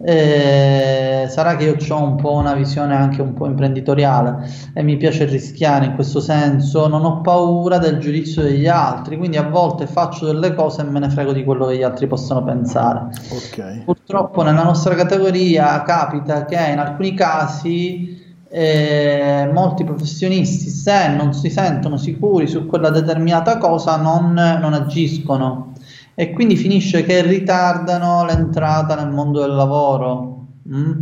Eh, 0.00 1.26
sarà 1.28 1.56
che 1.56 1.64
io 1.64 1.76
ho 1.88 2.02
un 2.02 2.16
po' 2.16 2.34
una 2.34 2.54
visione 2.54 2.94
anche 2.94 3.20
un 3.20 3.34
po' 3.34 3.46
imprenditoriale 3.46 4.48
e 4.72 4.82
mi 4.82 4.96
piace 4.96 5.24
rischiare 5.24 5.86
in 5.86 5.94
questo 5.94 6.20
senso, 6.20 6.86
non 6.86 7.04
ho 7.04 7.20
paura 7.20 7.78
del 7.78 7.98
giudizio 7.98 8.42
degli 8.42 8.68
altri, 8.68 9.16
quindi 9.16 9.36
a 9.36 9.48
volte 9.48 9.86
faccio 9.86 10.26
delle 10.26 10.54
cose 10.54 10.82
e 10.82 10.84
me 10.84 11.00
ne 11.00 11.10
frego 11.10 11.32
di 11.32 11.42
quello 11.42 11.66
che 11.66 11.76
gli 11.76 11.82
altri 11.82 12.06
possono 12.06 12.44
pensare. 12.44 13.08
Okay. 13.28 13.82
Purtroppo 13.84 14.42
nella 14.42 14.62
nostra 14.62 14.94
categoria 14.94 15.82
capita 15.82 16.44
che 16.44 16.70
in 16.70 16.78
alcuni 16.78 17.14
casi 17.14 18.16
eh, 18.50 19.50
molti 19.52 19.84
professionisti 19.84 20.70
se 20.70 21.08
non 21.08 21.34
si 21.34 21.50
sentono 21.50 21.96
sicuri 21.96 22.46
su 22.46 22.66
quella 22.66 22.88
determinata 22.88 23.58
cosa 23.58 23.96
non, 23.96 24.32
non 24.32 24.72
agiscono 24.72 25.74
e 26.20 26.32
quindi 26.32 26.56
finisce 26.56 27.04
che 27.04 27.22
ritardano 27.22 28.24
l'entrata 28.24 28.96
nel 28.96 29.08
mondo 29.08 29.38
del 29.38 29.54
lavoro. 29.54 30.46
Mm? 30.68 30.92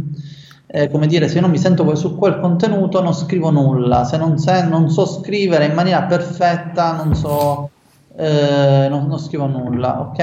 Eh, 0.67 0.91
come 0.91 1.07
dire, 1.07 1.27
se 1.27 1.37
io 1.37 1.41
non 1.41 1.51
mi 1.51 1.57
sento 1.57 1.85
poi 1.85 1.97
su 1.97 2.19
quel 2.19 2.39
contenuto 2.39 3.01
non 3.01 3.15
scrivo 3.15 3.49
nulla, 3.49 4.05
se 4.05 4.19
non, 4.19 4.37
se, 4.37 4.67
non 4.67 4.91
so 4.91 5.07
scrivere 5.07 5.65
in 5.65 5.73
maniera 5.73 6.03
perfetta 6.03 7.03
non 7.03 7.15
so, 7.15 7.71
eh, 8.15 8.89
non, 8.91 9.07
non, 9.07 9.19
scrivo 9.19 9.47
nulla, 9.47 10.01
ok? 10.01 10.19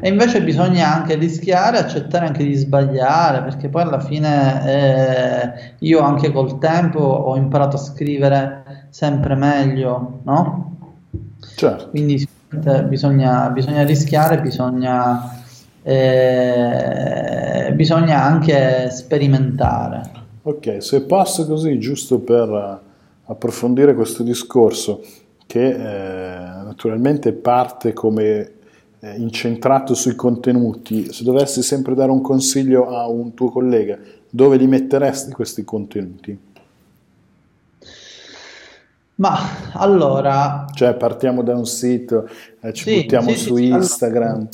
E 0.00 0.08
invece 0.08 0.42
bisogna 0.42 0.94
anche 0.94 1.16
rischiare, 1.16 1.76
accettare 1.76 2.24
anche 2.24 2.44
di 2.44 2.54
sbagliare, 2.54 3.42
perché 3.42 3.68
poi 3.68 3.82
alla 3.82 4.00
fine 4.00 4.66
eh, 4.66 5.74
io 5.80 6.00
anche 6.00 6.32
col 6.32 6.58
tempo 6.58 7.00
ho 7.00 7.36
imparato 7.36 7.76
a 7.76 7.80
scrivere 7.80 8.86
sempre 8.88 9.34
meglio, 9.34 10.20
no? 10.22 10.76
Certo. 11.56 11.90
Quindi 11.90 12.26
bisogna, 12.86 13.48
bisogna 13.50 13.82
rischiare, 13.84 14.40
bisogna, 14.40 15.42
eh, 15.82 17.72
bisogna 17.74 18.22
anche 18.22 18.90
sperimentare. 18.90 20.02
Ok, 20.42 20.82
se 20.82 21.02
posso 21.02 21.46
così, 21.46 21.78
giusto 21.78 22.18
per 22.18 22.80
approfondire 23.26 23.94
questo 23.94 24.22
discorso, 24.22 25.02
che 25.46 25.68
eh, 25.68 26.38
naturalmente 26.64 27.32
parte 27.32 27.92
come 27.92 28.52
eh, 29.00 29.14
incentrato 29.16 29.94
sui 29.94 30.14
contenuti, 30.14 31.12
se 31.12 31.24
dovessi 31.24 31.62
sempre 31.62 31.94
dare 31.94 32.10
un 32.10 32.20
consiglio 32.20 32.88
a 32.88 33.06
un 33.08 33.34
tuo 33.34 33.50
collega, 33.50 33.98
dove 34.30 34.56
li 34.56 34.66
metteresti 34.66 35.30
questi 35.32 35.64
contenuti? 35.64 36.36
Ma 39.16 39.38
allora... 39.72 40.64
Cioè 40.72 40.94
partiamo 40.94 41.42
da 41.42 41.54
un 41.54 41.66
sito, 41.66 42.28
eh, 42.60 42.72
ci 42.72 42.84
sì, 42.84 43.00
buttiamo 43.02 43.30
sì, 43.30 43.36
su 43.36 43.56
sì, 43.56 43.66
Instagram. 43.68 44.48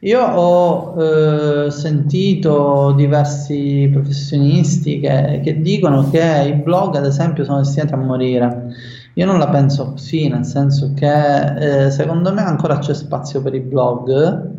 Io 0.00 0.22
ho 0.22 0.94
eh, 0.98 1.70
sentito 1.70 2.92
diversi 2.96 3.88
professionisti 3.92 4.98
che, 4.98 5.40
che, 5.44 5.60
dicono 5.60 6.08
che 6.10 6.44
i 6.46 6.54
blog, 6.54 6.96
ad 6.96 7.04
esempio, 7.04 7.44
sono 7.44 7.58
destinati 7.58 7.92
a 7.92 7.98
morire. 7.98 8.74
Io 9.14 9.26
non 9.26 9.38
la 9.38 9.48
penso 9.48 9.90
così, 9.90 10.28
nel 10.28 10.44
senso 10.44 10.92
che 10.94 11.84
eh, 11.86 11.90
secondo 11.90 12.32
me 12.32 12.42
ancora 12.42 12.78
c'è 12.78 12.94
spazio 12.94 13.42
per 13.42 13.54
i 13.54 13.60
blog. 13.60 14.58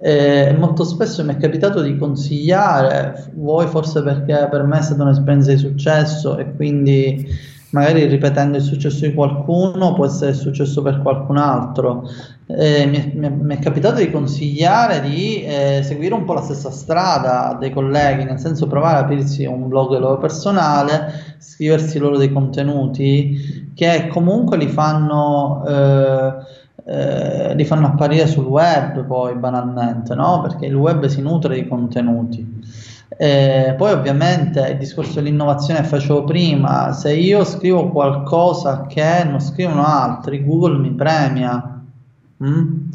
Eh, 0.00 0.54
molto 0.58 0.84
spesso 0.84 1.24
mi 1.24 1.34
è 1.34 1.36
capitato 1.36 1.80
di 1.80 1.96
consigliare, 1.96 3.30
voi 3.34 3.66
forse 3.68 4.02
perché 4.02 4.48
per 4.50 4.64
me 4.64 4.78
è 4.78 4.82
stata 4.82 5.02
un'esperienza 5.02 5.52
di 5.52 5.58
successo 5.58 6.36
e 6.36 6.52
quindi 6.54 7.26
magari 7.74 8.06
ripetendo 8.06 8.56
il 8.56 8.62
successo 8.62 9.04
di 9.04 9.12
qualcuno 9.12 9.94
può 9.94 10.06
essere 10.06 10.32
successo 10.32 10.80
per 10.80 11.02
qualcun 11.02 11.38
altro. 11.38 12.08
Eh, 12.46 12.86
mi, 12.86 13.12
mi, 13.16 13.28
mi, 13.30 13.56
è 13.56 13.58
capitato 13.58 13.96
di 13.96 14.12
consigliare 14.12 15.00
di 15.00 15.42
eh, 15.42 15.80
seguire 15.82 16.14
un 16.14 16.24
po' 16.24 16.34
la 16.34 16.42
stessa 16.42 16.70
strada 16.70 17.56
dei 17.58 17.72
colleghi, 17.72 18.22
nel 18.22 18.38
senso 18.38 18.68
provare 18.68 18.98
ad 18.98 19.04
aprirsi 19.04 19.44
un 19.44 19.66
blog 19.66 19.98
loro 19.98 20.18
personale, 20.18 21.36
scriversi 21.38 21.98
loro 21.98 22.16
dei 22.16 22.32
contenuti 22.32 23.72
che 23.74 24.06
comunque 24.06 24.56
li 24.56 24.68
fanno, 24.68 25.64
eh, 25.66 26.32
eh 26.84 27.54
li 27.56 27.64
fanno 27.64 27.86
apparire 27.86 28.28
sul 28.28 28.44
web 28.46 29.04
poi 29.04 29.34
banalmente, 29.34 30.14
no? 30.14 30.42
perché 30.42 30.66
il 30.66 30.74
web 30.76 31.06
si 31.06 31.20
nutre 31.20 31.56
di 31.56 31.66
contenuti. 31.66 32.92
Eh, 33.16 33.74
poi 33.76 33.92
ovviamente 33.92 34.60
il 34.70 34.78
discorso 34.78 35.14
dell'innovazione 35.14 35.84
facevo 35.84 36.24
prima, 36.24 36.92
se 36.92 37.14
io 37.14 37.44
scrivo 37.44 37.88
qualcosa 37.88 38.86
che 38.86 39.24
non 39.24 39.40
scrivono 39.40 39.84
altri, 39.84 40.44
Google 40.44 40.78
mi 40.78 40.90
premia. 40.90 41.82
Mm? 42.42 42.88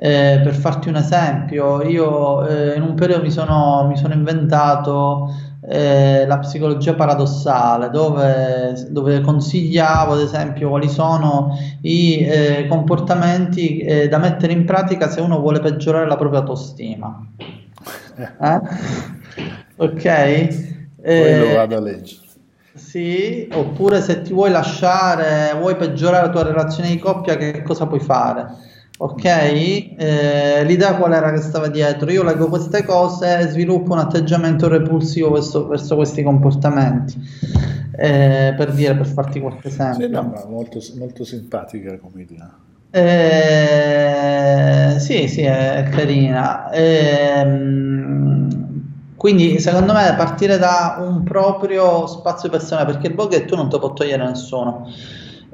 Eh, 0.00 0.40
per 0.44 0.54
farti 0.54 0.88
un 0.88 0.96
esempio, 0.96 1.82
io 1.82 2.46
eh, 2.46 2.76
in 2.76 2.82
un 2.82 2.94
periodo 2.94 3.22
mi 3.22 3.32
sono, 3.32 3.84
mi 3.88 3.96
sono 3.96 4.14
inventato 4.14 5.28
eh, 5.68 6.24
la 6.24 6.38
psicologia 6.38 6.94
paradossale, 6.94 7.90
dove, 7.90 8.86
dove, 8.90 9.20
consigliavo 9.20 10.12
ad 10.12 10.20
esempio 10.20 10.68
quali 10.68 10.88
sono 10.88 11.58
i 11.82 12.18
eh, 12.20 12.66
comportamenti 12.68 13.78
eh, 13.78 14.08
da 14.08 14.18
mettere 14.18 14.52
in 14.52 14.64
pratica 14.64 15.08
se 15.08 15.20
uno 15.20 15.40
vuole 15.40 15.58
peggiorare 15.58 16.06
la 16.06 16.16
propria 16.16 16.40
autostima. 16.40 17.26
Eh? 18.16 18.60
Ok? 19.78 20.66
Poi 21.02 21.38
lo 21.38 21.50
eh, 21.50 21.54
vado 21.54 21.76
a 21.76 21.80
leggere. 21.80 22.26
Sì, 22.74 23.48
oppure 23.50 24.00
se 24.00 24.22
ti 24.22 24.32
vuoi 24.32 24.50
lasciare, 24.50 25.56
vuoi 25.58 25.76
peggiorare 25.76 26.26
la 26.26 26.32
tua 26.32 26.42
relazione 26.44 26.90
di 26.90 26.98
coppia, 26.98 27.36
che 27.36 27.62
cosa 27.62 27.86
puoi 27.86 28.00
fare? 28.00 28.46
Ok, 29.00 29.24
eh, 29.24 30.64
l'idea 30.64 30.96
qual 30.96 31.12
era 31.12 31.30
che 31.32 31.40
stava 31.40 31.68
dietro? 31.68 32.10
Io 32.10 32.24
leggo 32.24 32.48
queste 32.48 32.84
cose 32.84 33.38
e 33.38 33.46
sviluppo 33.48 33.92
un 33.92 34.00
atteggiamento 34.00 34.66
repulsivo 34.68 35.30
verso, 35.30 35.68
verso 35.68 35.94
questi 35.94 36.22
comportamenti. 36.22 37.14
Eh, 37.96 38.54
per 38.56 38.72
dire, 38.72 38.96
per 38.96 39.06
farti 39.06 39.40
qualche 39.40 39.68
esempio. 39.68 40.06
Sì, 40.06 40.12
no, 40.12 40.46
molto, 40.48 40.80
molto 40.98 41.24
simpatica 41.24 41.96
come 41.98 42.22
idea. 42.22 42.52
Eh, 42.90 44.98
sì, 44.98 45.28
sì, 45.28 45.42
è 45.42 45.86
carina. 45.90 46.70
Eh, 46.70 47.44
quindi 49.18 49.58
secondo 49.58 49.92
me 49.92 50.14
partire 50.16 50.58
da 50.58 50.98
un 51.00 51.24
proprio 51.24 52.06
spazio 52.06 52.48
personale, 52.48 52.92
perché 52.92 53.08
il 53.08 53.14
blog 53.14 53.34
è 53.34 53.44
tu 53.44 53.56
non 53.56 53.68
te 53.68 53.74
lo 53.74 53.80
può 53.80 53.92
togliere 53.92 54.24
nessuno. 54.24 54.88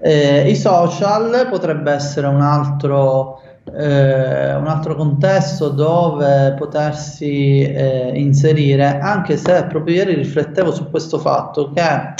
Eh, 0.02 0.50
I 0.50 0.54
social 0.54 1.48
potrebbe 1.50 1.90
essere 1.90 2.26
un 2.26 2.42
altro, 2.42 3.40
eh, 3.74 4.54
un 4.54 4.66
altro 4.66 4.94
contesto 4.94 5.70
dove 5.70 6.54
potersi 6.58 7.62
eh, 7.62 8.12
inserire, 8.14 8.98
anche 8.98 9.38
se 9.38 9.64
proprio 9.64 9.94
ieri 9.94 10.14
riflettevo 10.14 10.70
su 10.70 10.90
questo 10.90 11.18
fatto 11.18 11.72
che 11.72 12.14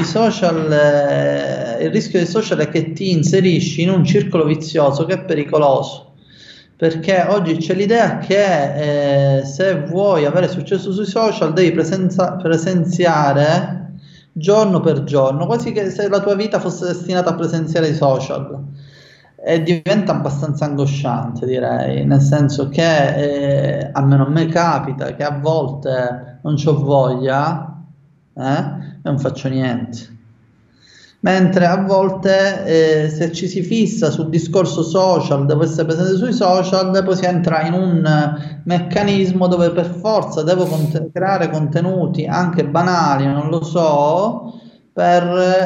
i 0.00 0.04
social, 0.04 0.72
eh, 0.72 1.84
il 1.84 1.90
rischio 1.90 2.18
dei 2.18 2.26
social 2.26 2.60
è 2.60 2.68
che 2.70 2.92
ti 2.94 3.10
inserisci 3.10 3.82
in 3.82 3.90
un 3.90 4.06
circolo 4.06 4.44
vizioso 4.44 5.04
che 5.04 5.12
è 5.12 5.20
pericoloso 5.22 6.07
perché 6.78 7.26
oggi 7.28 7.56
c'è 7.56 7.74
l'idea 7.74 8.18
che 8.18 9.38
eh, 9.40 9.44
se 9.44 9.82
vuoi 9.82 10.24
avere 10.24 10.46
successo 10.46 10.92
sui 10.92 11.06
social 11.06 11.52
devi 11.52 11.72
presenza- 11.72 12.36
presenziare 12.36 13.94
giorno 14.30 14.78
per 14.78 15.02
giorno, 15.02 15.46
quasi 15.46 15.72
che 15.72 15.90
se 15.90 16.08
la 16.08 16.20
tua 16.20 16.36
vita 16.36 16.60
fosse 16.60 16.86
destinata 16.86 17.30
a 17.30 17.34
presenziare 17.34 17.88
i 17.88 17.94
social. 17.94 18.64
E 19.44 19.62
diventa 19.64 20.12
abbastanza 20.12 20.66
angosciante, 20.66 21.46
direi, 21.46 22.04
nel 22.06 22.20
senso 22.20 22.68
che 22.68 23.80
eh, 23.80 23.90
a 23.92 24.00
me 24.04 24.46
capita 24.46 25.16
che 25.16 25.24
a 25.24 25.36
volte 25.36 26.38
non 26.42 26.54
ho 26.64 26.78
voglia 26.78 27.76
eh, 28.34 28.42
e 28.42 29.00
non 29.02 29.18
faccio 29.18 29.48
niente 29.48 30.17
mentre 31.20 31.66
a 31.66 31.76
volte 31.82 33.04
eh, 33.04 33.08
se 33.08 33.32
ci 33.32 33.48
si 33.48 33.62
fissa 33.62 34.10
sul 34.10 34.28
discorso 34.28 34.82
social, 34.82 35.46
devo 35.46 35.64
essere 35.64 35.86
presente 35.86 36.16
sui 36.16 36.32
social, 36.32 37.02
poi 37.04 37.16
si 37.16 37.24
entra 37.24 37.66
in 37.66 37.72
un 37.72 38.40
meccanismo 38.64 39.48
dove 39.48 39.70
per 39.70 39.86
forza 39.86 40.42
devo 40.42 40.64
cont- 40.66 41.10
creare 41.12 41.50
contenuti 41.50 42.24
anche 42.24 42.64
banali, 42.64 43.26
non 43.26 43.48
lo 43.48 43.64
so, 43.64 44.60
per 44.92 45.24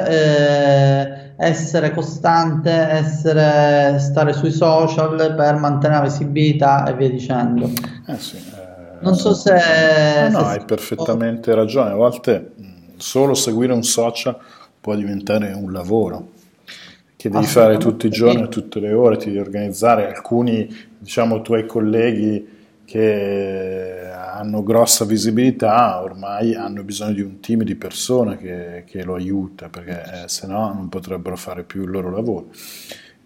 eh, 0.09 1.35
essere 1.37 1.93
costante, 1.93 2.71
essere, 2.71 3.99
stare 3.99 4.33
sui 4.33 4.53
social 4.53 5.35
per 5.37 5.57
mantenere 5.57 6.01
la 6.01 6.09
visibilità 6.09 6.87
e 6.87 6.95
via 6.95 7.11
dicendo. 7.11 7.71
Eh 8.07 8.19
sì, 8.19 8.37
eh, 8.37 9.01
non 9.01 9.17
so 9.17 9.35
se... 9.35 9.53
No, 10.31 10.39
no 10.39 10.45
se 10.45 10.45
hai 10.45 10.65
perfettamente 10.65 11.55
ragione, 11.55 11.91
a 11.91 11.95
volte 11.95 12.53
solo 12.97 13.35
seguire 13.35 13.73
un 13.73 13.83
social 13.83 14.39
può 14.83 14.97
diventare 14.97 15.53
un 15.53 15.71
lavoro 15.71 16.31
che 17.17 17.31
devi 17.31 17.47
fare 17.47 17.77
tutti 17.77 18.09
i 18.09 18.11
giorni, 18.11 18.49
tutte 18.49 18.81
le 18.81 18.93
ore, 18.93 19.17
ti 19.17 19.27
devi 19.27 19.39
organizzare. 19.39 20.13
Alcuni, 20.13 20.69
diciamo, 20.99 21.41
tuoi 21.41 21.67
colleghi 21.67 22.49
che 22.85 24.11
hanno 24.13 24.65
grossa 24.65 25.05
visibilità 25.05 26.03
ormai 26.03 26.55
hanno 26.55 26.83
bisogno 26.83 27.13
di 27.13 27.21
un 27.21 27.39
team 27.39 27.63
di 27.63 27.77
persone 27.77 28.37
che, 28.37 28.83
che 28.85 29.05
lo 29.05 29.15
aiuta 29.15 29.69
perché 29.69 30.03
eh, 30.25 30.29
se 30.29 30.49
no 30.49 30.73
non 30.75 30.89
potrebbero 30.89 31.37
fare 31.37 31.63
più 31.63 31.83
il 31.83 31.91
loro 31.91 32.11
lavoro. 32.11 32.49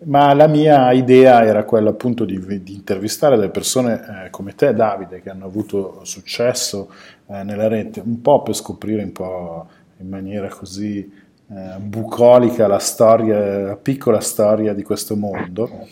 Ma 0.05 0.35
la 0.35 0.47
mia 0.47 0.93
idea 0.93 1.43
era 1.43 1.65
quella 1.65 1.89
appunto 1.89 2.27
di, 2.27 2.39
di 2.63 2.75
intervistare 2.75 3.37
delle 3.37 3.49
persone 3.49 4.27
eh, 4.27 4.31
come 4.31 4.55
te, 4.55 4.75
Davide, 4.75 5.23
che 5.23 5.31
hanno 5.31 5.47
avuto 5.47 6.01
successo 6.05 6.91
eh, 7.29 7.43
nella 7.45 7.67
rete, 7.67 8.03
un 8.05 8.21
po' 8.21 8.43
per 8.43 8.55
scoprire 8.55 9.03
un 9.03 9.13
po' 9.13 9.67
in 9.99 10.09
maniera 10.11 10.49
così 10.49 11.25
eh, 11.49 11.79
bucolica 11.79 12.67
la 12.67 12.79
storia, 12.79 13.63
la 13.63 13.77
piccola 13.77 14.21
storia 14.21 14.75
di 14.75 14.83
questo 14.83 15.17
mondo, 15.17 15.87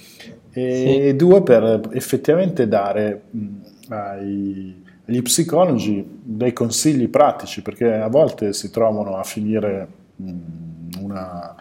e 0.50 1.06
sì. 1.10 1.16
due 1.16 1.42
per 1.42 1.90
effettivamente 1.92 2.66
dare 2.66 3.22
mh, 3.30 3.48
ai, 3.88 4.82
agli 5.06 5.22
psicologi 5.22 6.20
dei 6.22 6.52
consigli 6.52 7.08
pratici, 7.08 7.62
perché 7.62 7.92
a 7.92 8.08
volte 8.08 8.52
si 8.52 8.70
trovano 8.70 9.16
a 9.16 9.22
finire 9.22 9.86
mh, 10.16 10.32
una, 11.00 11.54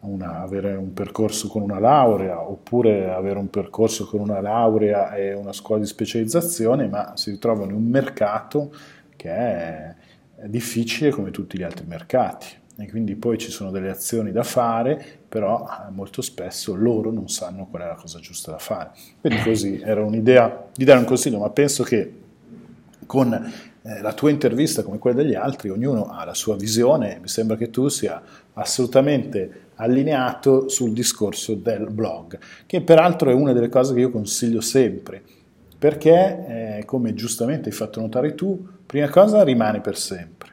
una, 0.00 0.40
avere 0.40 0.74
un 0.74 0.94
percorso 0.94 1.48
con 1.48 1.60
una 1.60 1.78
laurea 1.78 2.40
oppure 2.40 3.10
avere 3.10 3.38
un 3.38 3.50
percorso 3.50 4.06
con 4.06 4.20
una 4.20 4.40
laurea 4.40 5.14
e 5.14 5.34
una 5.34 5.52
scuola 5.52 5.82
di 5.82 5.86
specializzazione, 5.86 6.88
ma 6.88 7.12
si 7.14 7.30
ritrovano 7.30 7.70
in 7.70 7.76
un 7.76 7.88
mercato 7.88 8.72
che 9.16 9.30
è 9.30 9.94
difficile 10.46 11.10
come 11.10 11.30
tutti 11.30 11.58
gli 11.58 11.62
altri 11.62 11.84
mercati 11.86 12.62
e 12.76 12.88
quindi 12.88 13.14
poi 13.14 13.38
ci 13.38 13.50
sono 13.50 13.70
delle 13.70 13.90
azioni 13.90 14.32
da 14.32 14.42
fare, 14.42 15.20
però 15.28 15.64
eh, 15.64 15.90
molto 15.92 16.22
spesso 16.22 16.74
loro 16.74 17.12
non 17.12 17.28
sanno 17.28 17.66
qual 17.70 17.82
è 17.82 17.86
la 17.86 17.94
cosa 17.94 18.18
giusta 18.18 18.50
da 18.50 18.58
fare. 18.58 18.90
Quindi 19.20 19.42
così 19.42 19.80
era 19.80 20.02
un'idea 20.02 20.66
di 20.74 20.84
dare 20.84 20.98
un 20.98 21.04
consiglio, 21.04 21.38
ma 21.38 21.50
penso 21.50 21.84
che 21.84 22.12
con 23.06 23.32
eh, 23.32 24.00
la 24.00 24.12
tua 24.12 24.30
intervista 24.30 24.82
come 24.82 24.98
quella 24.98 25.22
degli 25.22 25.34
altri, 25.34 25.68
ognuno 25.70 26.06
ha 26.06 26.24
la 26.24 26.34
sua 26.34 26.56
visione, 26.56 27.18
mi 27.20 27.28
sembra 27.28 27.56
che 27.56 27.70
tu 27.70 27.86
sia 27.88 28.20
assolutamente 28.54 29.62
allineato 29.76 30.68
sul 30.68 30.92
discorso 30.92 31.54
del 31.54 31.88
blog, 31.90 32.38
che 32.66 32.80
peraltro 32.80 33.30
è 33.30 33.34
una 33.34 33.52
delle 33.52 33.68
cose 33.68 33.94
che 33.94 34.00
io 34.00 34.10
consiglio 34.10 34.60
sempre, 34.60 35.22
perché 35.78 36.78
eh, 36.78 36.84
come 36.86 37.14
giustamente 37.14 37.68
hai 37.68 37.74
fatto 37.74 38.00
notare 38.00 38.34
tu, 38.34 38.66
prima 38.84 39.08
cosa 39.08 39.44
rimane 39.44 39.80
per 39.80 39.96
sempre 39.96 40.43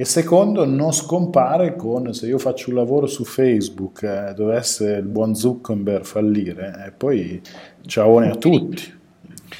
e 0.00 0.06
secondo 0.06 0.64
non 0.64 0.94
scompare 0.94 1.76
con 1.76 2.14
se 2.14 2.26
io 2.26 2.38
faccio 2.38 2.70
un 2.70 2.76
lavoro 2.76 3.06
su 3.06 3.22
Facebook 3.22 4.02
eh, 4.02 4.32
dovesse 4.32 4.92
il 4.92 5.04
buon 5.04 5.34
Zuckerberg 5.34 6.04
fallire 6.04 6.74
e 6.84 6.86
eh, 6.86 6.90
poi 6.92 7.38
ciao 7.84 8.18
a 8.18 8.34
tutti 8.36 8.98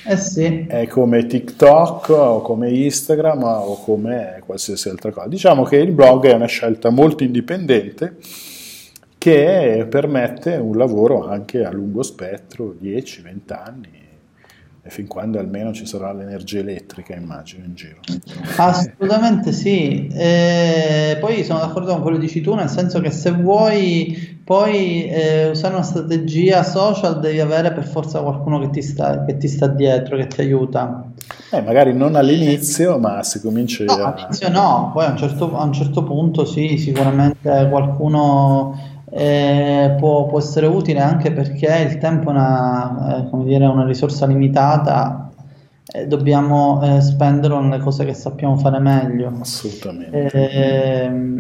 eh 0.07 0.17
sì. 0.17 0.65
è 0.67 0.87
come 0.87 1.27
TikTok 1.27 2.09
o 2.09 2.41
come 2.41 2.71
Instagram 2.71 3.43
o 3.43 3.83
come 3.83 4.41
qualsiasi 4.47 4.89
altra 4.89 5.11
cosa 5.11 5.29
diciamo 5.29 5.65
che 5.65 5.77
il 5.77 5.93
blog 5.93 6.25
è 6.25 6.33
una 6.33 6.47
scelta 6.47 6.89
molto 6.89 7.23
indipendente 7.23 8.17
che 9.19 9.87
permette 9.91 10.57
un 10.57 10.75
lavoro 10.75 11.29
anche 11.29 11.67
a 11.67 11.71
lungo 11.71 12.03
spettro 12.03 12.77
10-20 12.81 13.39
anni 13.49 14.00
e 14.83 14.89
fin 14.89 15.07
quando 15.07 15.39
almeno 15.39 15.73
ci 15.73 15.85
sarà 15.85 16.13
l'energia 16.13 16.61
elettrica, 16.61 17.15
immagino, 17.15 17.65
in 17.65 17.75
giro. 17.75 18.01
Assolutamente 18.57 19.53
sì. 19.53 20.09
E 20.09 21.19
poi 21.21 21.45
sono 21.45 21.59
d'accordo 21.59 21.93
con 21.93 22.03
quello 22.03 22.17
che 22.17 22.25
dici 22.25 22.41
tu, 22.41 22.55
nel 22.55 22.69
senso 22.69 23.01
che 23.01 23.11
se 23.11 23.31
vuoi 23.33 24.39
poi 24.51 25.05
eh, 25.05 25.51
usare 25.51 25.75
una 25.75 25.85
strategia 25.85 26.65
social 26.65 27.21
devi 27.21 27.39
avere 27.39 27.73
per 27.73 27.87
forza 27.87 28.21
qualcuno 28.21 28.59
che 28.59 28.71
ti 28.71 28.83
sta, 28.83 29.25
che 29.25 29.37
ti 29.37 29.47
sta 29.47 29.69
dietro, 29.69 30.17
che 30.17 30.27
ti 30.27 30.41
aiuta. 30.41 31.05
Eh, 31.51 31.61
magari 31.63 31.95
non 31.95 32.17
all'inizio, 32.17 32.99
ma 32.99 33.23
se 33.23 33.41
cominci 33.41 33.85
no, 33.85 33.93
a... 33.93 34.13
all'inizio 34.13 34.49
no, 34.49 34.91
poi 34.93 35.05
a 35.05 35.11
un 35.11 35.17
certo, 35.19 35.57
a 35.57 35.63
un 35.63 35.73
certo 35.73 36.03
punto 36.03 36.45
sì, 36.45 36.79
sicuramente 36.79 37.69
qualcuno 37.71 39.00
eh, 39.11 39.95
può, 39.99 40.27
può, 40.27 40.39
essere 40.39 40.67
utile 40.67 41.01
anche 41.01 41.33
perché 41.33 41.87
il 41.89 41.99
tempo 41.99 42.29
è 42.29 42.33
una, 42.33 43.27
eh, 43.27 43.29
dire, 43.45 43.67
una 43.67 43.85
risorsa 43.85 44.27
limitata 44.27 45.31
e 45.93 46.07
dobbiamo 46.07 46.81
eh, 46.83 47.01
spenderlo 47.01 47.61
nelle 47.61 47.83
cose 47.83 48.05
che 48.05 48.15
sappiamo 48.15 48.57
fare 48.57 48.79
meglio. 48.79 49.33
Assolutamente. 49.41 50.31
Ehm, 51.03 51.39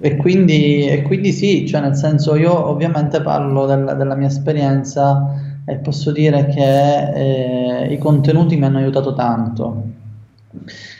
e 0.00 0.16
quindi, 0.16 0.86
e 0.86 1.02
quindi 1.02 1.32
sì, 1.32 1.66
cioè 1.66 1.80
nel 1.80 1.94
senso 1.94 2.34
io 2.36 2.68
ovviamente 2.68 3.20
parlo 3.20 3.66
del, 3.66 3.94
della 3.96 4.14
mia 4.14 4.28
esperienza 4.28 5.34
e 5.66 5.76
posso 5.76 6.12
dire 6.12 6.46
che 6.46 7.12
eh, 7.12 7.92
i 7.92 7.98
contenuti 7.98 8.56
mi 8.56 8.64
hanno 8.64 8.78
aiutato 8.78 9.14
tanto 9.14 9.94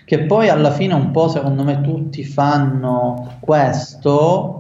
che 0.05 0.21
poi 0.21 0.49
alla 0.49 0.71
fine 0.71 0.95
un 0.95 1.11
po' 1.11 1.29
secondo 1.29 1.65
me 1.65 1.81
tutti 1.81 2.25
fanno 2.25 3.37
questo 3.41 4.56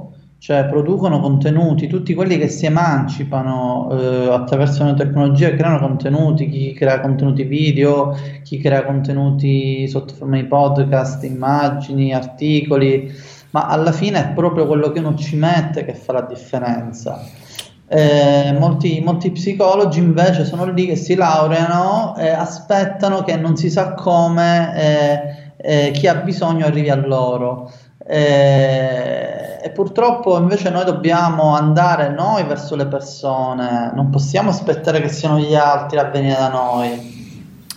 cioè 0.46 0.66
producono 0.66 1.18
contenuti, 1.18 1.88
tutti 1.88 2.14
quelli 2.14 2.38
che 2.38 2.46
si 2.46 2.66
emancipano 2.66 3.88
eh, 3.90 4.28
attraverso 4.32 4.84
la 4.84 4.94
tecnologia 4.94 5.52
creano 5.56 5.80
contenuti, 5.80 6.48
chi 6.48 6.72
crea 6.72 7.00
contenuti 7.00 7.42
video, 7.42 8.16
chi 8.44 8.58
crea 8.60 8.84
contenuti 8.84 9.88
sotto 9.88 10.14
forma 10.14 10.36
di 10.36 10.44
podcast, 10.44 11.24
immagini, 11.24 12.14
articoli, 12.14 13.12
ma 13.50 13.66
alla 13.66 13.90
fine 13.90 14.20
è 14.20 14.32
proprio 14.34 14.68
quello 14.68 14.92
che 14.92 15.00
uno 15.00 15.16
ci 15.16 15.34
mette 15.34 15.84
che 15.84 15.94
fa 15.94 16.12
la 16.12 16.22
differenza. 16.22 17.20
Eh, 17.88 18.54
molti, 18.56 19.00
molti, 19.00 19.32
psicologi 19.32 19.98
invece 19.98 20.44
sono 20.44 20.66
lì 20.66 20.86
che 20.86 20.94
si 20.94 21.16
laureano 21.16 22.14
e 22.16 22.28
aspettano 22.28 23.24
che 23.24 23.34
non 23.34 23.56
si 23.56 23.68
sa 23.68 23.94
come 23.94 24.76
eh, 24.76 25.88
eh, 25.88 25.90
chi 25.90 26.06
ha 26.06 26.14
bisogno 26.14 26.66
arrivi 26.66 26.88
a 26.90 26.94
loro. 26.94 27.68
Eh, 28.08 29.58
e 29.62 29.70
purtroppo 29.70 30.38
invece 30.38 30.70
noi 30.70 30.84
dobbiamo 30.84 31.56
andare 31.56 32.08
noi 32.10 32.44
verso 32.44 32.76
le 32.76 32.86
persone, 32.86 33.90
non 33.94 34.10
possiamo 34.10 34.50
aspettare 34.50 35.00
che 35.00 35.08
siano 35.08 35.38
gli 35.38 35.54
altri 35.54 35.98
a 35.98 36.04
venire 36.04 36.36
da 36.36 36.48
noi. 36.48 37.14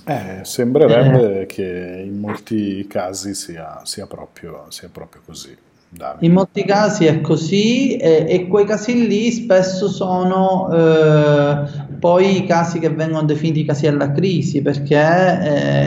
Eh, 0.06 0.40
sembrerebbe 0.44 1.42
eh. 1.42 1.46
che 1.46 2.04
in 2.06 2.20
molti 2.20 2.86
casi 2.88 3.34
sia, 3.34 3.82
sia, 3.84 4.06
proprio, 4.08 4.66
sia 4.70 4.90
proprio 4.92 5.22
così. 5.26 5.56
Davide. 5.92 6.24
In 6.28 6.34
molti 6.34 6.64
casi 6.66 7.06
è 7.06 7.20
così 7.20 7.98
e, 7.98 8.26
e 8.30 8.48
quei 8.48 8.66
casi 8.66 9.08
lì 9.08 9.32
spesso 9.32 9.88
sono 9.90 10.70
eh, 10.72 11.89
poi 12.00 12.38
i 12.38 12.46
casi 12.46 12.80
che 12.80 12.90
vengono 12.90 13.24
definiti 13.24 13.66
casi 13.66 13.88
alla 13.88 14.12
crisi 14.12 14.62
perché 14.62 14.96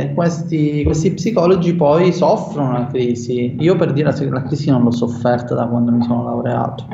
eh, 0.08 0.14
questi, 0.14 0.82
questi, 0.84 1.12
psicologi 1.12 1.74
poi 1.74 2.12
soffrono 2.12 2.72
la 2.72 2.86
crisi. 2.86 3.56
Io 3.58 3.76
per 3.76 3.92
dire 3.92 4.14
la 4.28 4.42
crisi 4.42 4.70
non 4.70 4.82
l'ho 4.82 4.90
sofferta 4.90 5.54
da 5.54 5.66
quando 5.66 5.90
mi 5.90 6.02
sono 6.02 6.24
laureato. 6.24 6.86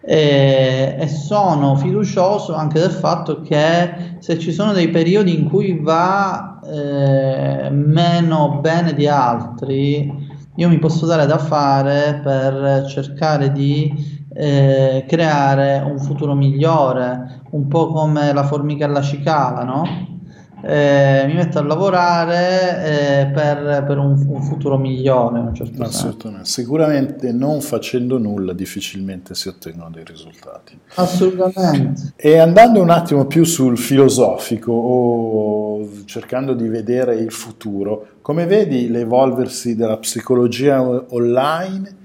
E, 0.00 0.96
e 0.98 1.08
sono 1.08 1.74
fiducioso 1.76 2.54
anche 2.54 2.78
del 2.78 2.92
fatto 2.92 3.40
che 3.40 4.16
se 4.20 4.38
ci 4.38 4.52
sono 4.52 4.72
dei 4.72 4.88
periodi 4.88 5.36
in 5.36 5.48
cui 5.48 5.80
va 5.80 6.60
eh, 6.64 7.70
meno 7.70 8.58
bene 8.60 8.94
di 8.94 9.08
altri, 9.08 10.12
io 10.54 10.68
mi 10.68 10.78
posso 10.78 11.06
dare 11.06 11.26
da 11.26 11.38
fare 11.38 12.20
per 12.22 12.86
cercare 12.86 13.52
di 13.52 14.24
eh, 14.32 15.04
creare 15.08 15.82
un 15.84 15.98
futuro 15.98 16.34
migliore, 16.34 17.35
un 17.56 17.68
po' 17.68 17.88
come 17.88 18.32
la 18.32 18.44
formica 18.44 18.84
e 18.84 18.88
la 18.88 19.02
cicala, 19.02 19.64
no? 19.64 20.14
Eh, 20.62 21.24
mi 21.26 21.34
metto 21.34 21.58
a 21.58 21.62
lavorare 21.62 23.20
eh, 23.20 23.26
per, 23.26 23.84
per 23.86 23.98
un, 23.98 24.24
un, 24.26 24.42
futuro 24.42 24.78
migliore. 24.78 25.38
In 25.38 25.46
un 25.46 25.54
certo 25.54 25.82
Assolutamente. 25.82 26.46
Sicuramente 26.46 27.32
non 27.32 27.60
facendo 27.60 28.18
nulla 28.18 28.52
difficilmente 28.52 29.34
si 29.34 29.48
ottengono 29.48 29.90
dei 29.90 30.02
risultati. 30.04 30.76
Assolutamente. 30.94 32.14
E 32.16 32.38
andando 32.38 32.80
un 32.80 32.90
attimo 32.90 33.26
più 33.26 33.44
sul 33.44 33.76
filosofico 33.76 34.72
o 34.72 35.88
cercando 36.06 36.54
di 36.54 36.66
vedere 36.68 37.16
il 37.16 37.32
futuro, 37.32 38.14
come 38.22 38.46
vedi 38.46 38.88
l'evolversi 38.88 39.76
della 39.76 39.98
psicologia 39.98 40.80
online 41.10 42.04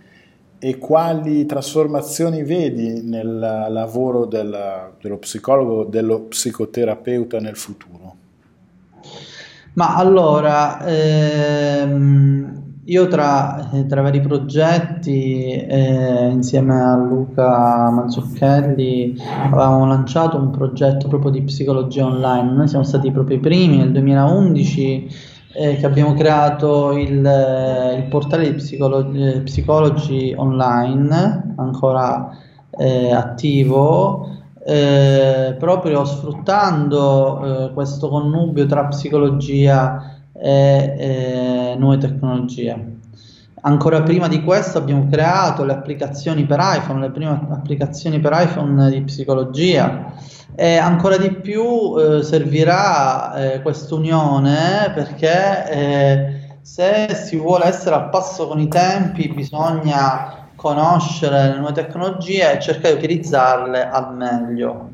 e 0.64 0.78
quali 0.78 1.48
trasformazioni 1.48 2.44
vedi 2.44 3.02
nel 3.02 3.40
lavoro 3.68 4.28
della, 4.28 4.92
dello 5.02 5.18
psicologo, 5.18 5.86
dello 5.86 6.20
psicoterapeuta 6.26 7.40
nel 7.40 7.56
futuro? 7.56 8.16
Ma 9.74 9.96
allora, 9.96 10.86
ehm, 10.86 12.62
io 12.84 13.08
tra, 13.08 13.72
tra, 13.88 14.02
vari 14.04 14.22
progetti, 14.22 15.50
eh, 15.50 16.30
insieme 16.30 16.80
a 16.80 16.96
Luca 16.96 17.90
Mazzucchelli, 17.90 19.16
avevamo 19.46 19.88
lanciato 19.88 20.38
un 20.38 20.52
progetto 20.52 21.08
proprio 21.08 21.32
di 21.32 21.42
psicologia 21.42 22.06
online. 22.06 22.52
Noi 22.52 22.68
siamo 22.68 22.84
stati 22.84 23.10
proprio 23.12 23.38
i 23.38 23.40
primi 23.40 23.78
nel 23.78 23.92
2011 23.92 25.31
eh, 25.54 25.76
che 25.76 25.86
abbiamo 25.86 26.14
creato 26.14 26.92
il, 26.94 27.26
eh, 27.26 27.96
il 27.96 28.04
portale 28.04 28.52
di 28.52 28.56
psicologi, 28.56 29.22
eh, 29.22 29.42
psicologi 29.42 30.34
online, 30.36 31.54
ancora 31.58 32.30
eh, 32.72 33.12
attivo, 33.12 34.30
eh, 34.66 35.56
proprio 35.60 36.06
sfruttando 36.06 37.68
eh, 37.70 37.74
questo 37.74 38.10
connubio 38.10 38.66
tra 38.66 38.86
psicologia 38.86 40.18
e 40.34 41.76
nuove 41.78 41.98
tecnologie. 41.98 42.91
Ancora 43.64 44.02
prima 44.02 44.28
di 44.28 44.42
questo 44.42 44.80
abbiamo 44.80 45.08
creato 45.08 45.64
le 45.64 45.74
applicazioni 45.74 46.46
per 46.46 46.58
iPhone, 46.60 47.00
le 47.00 47.12
prime 47.12 47.48
applicazioni 47.52 48.20
per 48.20 48.32
iPhone 48.34 48.90
di 48.90 49.04
psicologia 49.04 50.14
e 50.56 50.78
ancora 50.78 51.18
di 51.18 51.32
più 51.32 51.96
eh, 51.96 52.24
servirà 52.24 53.36
eh, 53.36 53.62
quest'unione 53.62 54.92
perché 54.96 55.70
eh, 55.70 56.42
se 56.64 57.14
si 57.14 57.38
vuole 57.38 57.66
essere 57.66 57.94
al 57.94 58.10
passo 58.10 58.48
con 58.48 58.60
i 58.60 58.68
tempi 58.68 59.28
bisogna 59.28 60.48
conoscere 60.56 61.50
le 61.50 61.58
nuove 61.58 61.74
tecnologie 61.74 62.54
e 62.54 62.60
cercare 62.60 62.96
di 62.96 63.04
utilizzarle 63.06 63.88
al 63.88 64.16
meglio. 64.16 64.90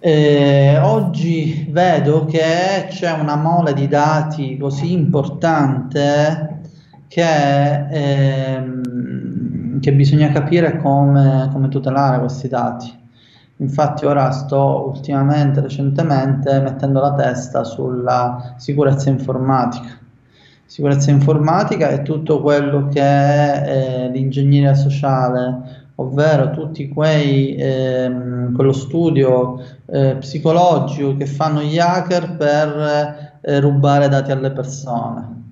Eh, 0.00 0.78
oggi 0.82 1.66
vedo 1.70 2.24
che 2.24 2.86
c'è 2.88 3.10
una 3.12 3.36
mole 3.36 3.74
di 3.74 3.86
dati 3.86 4.56
così 4.56 4.92
importante 4.92 6.53
che, 7.14 7.86
ehm, 8.56 9.78
che 9.78 9.92
bisogna 9.92 10.32
capire 10.32 10.78
come, 10.78 11.48
come 11.52 11.68
tutelare 11.68 12.18
questi 12.18 12.48
dati. 12.48 12.92
Infatti 13.58 14.04
ora 14.04 14.32
sto 14.32 14.88
ultimamente, 14.92 15.60
recentemente, 15.60 16.60
mettendo 16.60 16.98
la 16.98 17.14
testa 17.14 17.62
sulla 17.62 18.54
sicurezza 18.56 19.10
informatica. 19.10 19.96
Sicurezza 20.66 21.12
informatica 21.12 21.88
è 21.88 22.02
tutto 22.02 22.40
quello 22.40 22.88
che 22.88 23.00
è 23.00 23.62
eh, 23.64 24.08
l'ingegneria 24.08 24.74
sociale, 24.74 25.84
ovvero 25.96 26.50
tutti 26.50 26.88
quei 26.88 27.54
ehm, 27.56 28.52
quello 28.54 28.72
studio 28.72 29.62
eh, 29.86 30.16
psicologico 30.18 31.14
che 31.14 31.26
fanno 31.26 31.60
gli 31.60 31.78
hacker 31.78 32.36
per 32.36 33.38
eh, 33.40 33.60
rubare 33.60 34.08
dati 34.08 34.32
alle 34.32 34.50
persone. 34.50 35.43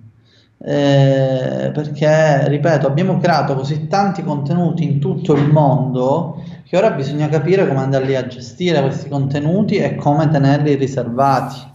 Eh, 0.65 1.71
perché, 1.75 2.49
ripeto, 2.49 2.87
abbiamo 2.87 3.19
creato 3.19 3.57
così 3.57 3.89
tanti 3.89 4.23
contenuti 4.23 4.85
in 4.85 5.01
tutto 5.01 5.35
il 5.35 5.51
mondo 5.51 6.41
che 6.65 6.77
ora 6.77 6.93
bisogna 6.93 7.29
capire 7.29 7.67
come 7.67 7.81
andarli 7.81 8.15
a 8.15 8.27
gestire 8.27 8.81
questi 8.81 9.09
contenuti 9.09 9.77
e 9.77 9.97
come 9.97 10.29
tenerli 10.29 10.75
riservati. 10.75 11.71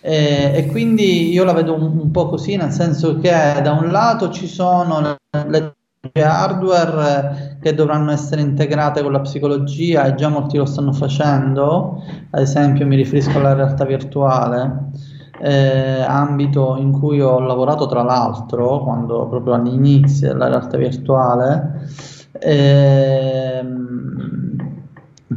E, 0.00 0.52
e 0.54 0.66
quindi 0.68 1.30
io 1.30 1.44
la 1.44 1.52
vedo 1.52 1.74
un, 1.74 1.98
un, 1.98 2.10
po' 2.10 2.28
così, 2.28 2.56
nel 2.56 2.70
senso 2.70 3.18
che 3.18 3.30
da 3.30 3.72
un 3.72 3.90
lato 3.90 4.30
ci 4.30 4.46
sono 4.46 5.00
le, 5.00 5.74
le 6.12 6.22
hardware 6.24 7.58
che 7.60 7.74
dovranno 7.74 8.10
essere 8.10 8.40
integrate 8.40 9.02
con 9.02 9.12
la 9.12 9.20
psicologia 9.20 10.04
e 10.06 10.14
già 10.14 10.28
molti 10.28 10.56
lo 10.56 10.64
stanno 10.64 10.92
facendo, 10.92 12.02
ad 12.30 12.40
esempio 12.40 12.86
mi 12.86 12.96
riferisco 12.96 13.38
alla 13.38 13.52
realtà 13.52 13.84
virtuale, 13.84 14.90
eh, 15.42 16.02
ambito 16.06 16.76
in 16.76 16.92
cui 16.92 17.20
ho 17.20 17.40
lavorato 17.40 17.86
tra 17.86 18.02
l'altro, 18.02 18.80
quando 18.80 19.26
proprio 19.26 19.54
all'inizio 19.54 20.28
della 20.28 20.48
realtà 20.48 20.76
virtuale, 20.76 21.88
ehm, 22.38 23.70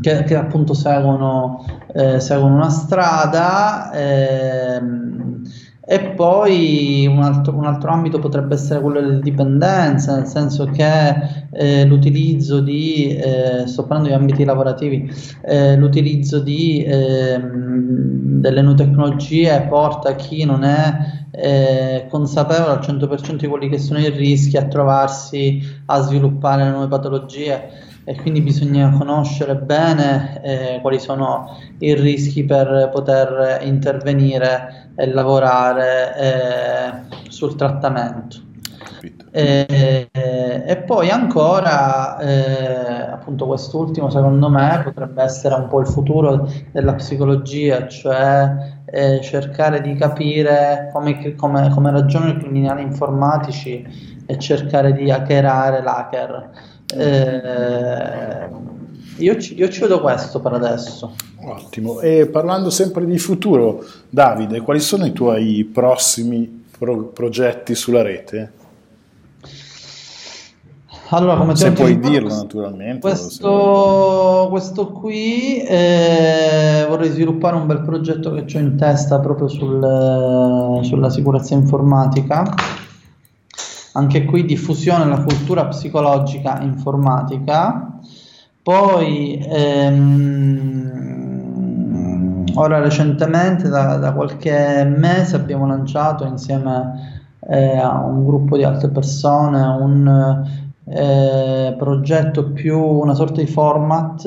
che, 0.02 0.24
che 0.24 0.36
appunto 0.36 0.74
seguono, 0.76 1.66
eh, 1.94 2.20
seguono 2.20 2.56
una 2.56 2.70
strada. 2.70 3.92
Ehm, 3.94 5.05
e 5.88 6.00
poi 6.00 7.06
un 7.08 7.22
altro, 7.22 7.56
un 7.56 7.66
altro, 7.66 7.92
ambito 7.92 8.18
potrebbe 8.18 8.56
essere 8.56 8.82
quello 8.82 9.00
delle 9.00 9.20
dipendenze, 9.20 10.12
nel 10.16 10.26
senso 10.26 10.66
che 10.66 11.14
eh, 11.52 11.86
l'utilizzo 11.86 12.60
di, 12.60 13.16
eh, 13.16 13.68
sto 13.68 13.84
parlando 13.86 14.10
di 14.10 14.16
ambiti 14.16 14.44
lavorativi, 14.44 15.08
eh, 15.44 15.76
l'utilizzo 15.76 16.40
di, 16.40 16.84
ehm, 16.84 18.40
delle 18.40 18.62
nuove 18.62 18.84
tecnologie 18.84 19.66
porta 19.70 20.16
chi 20.16 20.44
non 20.44 20.64
è 20.64 21.28
eh, 21.32 22.08
consapevole 22.10 22.72
al 22.72 22.80
100% 22.80 23.36
di 23.36 23.48
quelli 23.48 23.70
che 23.70 23.78
sono 23.78 24.00
i 24.00 24.10
rischi 24.10 24.58
a 24.58 24.66
trovarsi 24.66 25.62
a 25.86 26.02
sviluppare 26.02 26.68
nuove 26.70 26.88
patologie 26.88 27.85
e 28.06 28.16
quindi 28.16 28.42
bisogna 28.42 28.92
conoscere 28.92 29.56
bene 29.56 30.42
eh, 30.44 30.80
quali 30.82 31.00
sono 31.00 31.58
i 31.80 31.94
rischi 31.96 32.46
per 32.46 32.90
poter 32.94 33.60
intervenire 33.64 34.92
e 34.96 35.08
lavorare 35.08 36.16
eh, 36.16 37.30
sul 37.30 37.56
trattamento. 37.56 38.44
E, 39.32 40.10
e, 40.12 40.78
poi 40.86 41.10
ancora, 41.10 42.18
eh, 42.20 43.12
appunto, 43.12 43.46
quest'ultimo 43.46 44.10
secondo 44.10 44.50
me 44.50 44.82
potrebbe 44.84 45.22
essere 45.22 45.56
un 45.56 45.68
po' 45.68 45.82
il 45.82 45.88
futuro 45.88 46.50
della 46.72 46.94
psicologia, 46.94 47.86
cioè 47.88 48.82
eh, 48.86 49.20
cercare 49.22 49.82
di 49.82 49.94
capire 49.96 50.90
come, 50.94 51.36
come, 51.36 51.70
come 51.70 51.92
ragionano 51.92 52.32
i 52.32 52.38
criminali 52.38 52.82
informatici 52.82 54.24
e 54.26 54.40
cercare 54.40 54.94
di 54.94 55.12
hackerare 55.12 55.82
l'hacker. 55.84 56.50
Eh, 56.94 58.48
io, 59.18 59.40
ci, 59.40 59.58
io 59.58 59.70
ci 59.70 59.80
vedo 59.82 60.02
questo 60.02 60.40
per 60.40 60.54
adesso. 60.54 61.14
Ottimo. 61.46 62.00
E 62.00 62.28
parlando 62.28 62.70
sempre 62.70 63.06
di 63.06 63.18
futuro, 63.18 63.84
Davide, 64.10 64.62
quali 64.62 64.80
sono 64.80 65.06
i 65.06 65.14
tuoi 65.14 65.70
prossimi 65.72 66.66
pro- 66.78 67.06
progetti 67.06 67.76
sulla 67.76 68.02
rete? 68.02 68.52
Allora, 71.10 71.36
come 71.38 71.56
se 71.56 71.72
puoi 71.72 72.00
dirlo 72.00 72.34
naturalmente. 72.34 73.00
Questo, 73.00 74.48
questo 74.50 74.88
qui 74.88 75.62
eh, 75.62 76.86
vorrei 76.90 77.12
sviluppare 77.12 77.56
un 77.56 77.68
bel 77.68 77.82
progetto 77.82 78.34
che 78.34 78.58
ho 78.58 78.60
in 78.60 78.76
testa 78.76 79.20
proprio 79.20 79.48
sul, 79.48 80.80
sulla 80.82 81.10
sicurezza 81.12 81.54
informatica 81.54 82.44
anche 83.96 84.26
qui 84.26 84.46
diffusione 84.46 85.06
della 85.06 85.24
cultura 85.24 85.66
psicologica 85.68 86.60
informatica. 86.62 87.98
Poi 88.62 89.44
ehm, 89.48 90.96
ora 92.56 92.80
recentemente, 92.80 93.70
da, 93.70 93.96
da, 93.98 94.14
qualche 94.14 94.84
mese, 94.84 95.36
abbiamo 95.36 95.68
lanciato 95.68 96.26
insieme 96.26 97.24
eh, 97.48 97.78
a 97.78 98.00
un 98.00 98.26
gruppo 98.26 98.58
di 98.58 98.64
altre 98.64 98.90
persone 98.90 99.62
un 99.62 100.64
eh, 100.88 101.74
progetto 101.78 102.52
più 102.52 102.80
una 102.80 103.14
sorta 103.16 103.42
di 103.42 103.48
format 103.48 104.26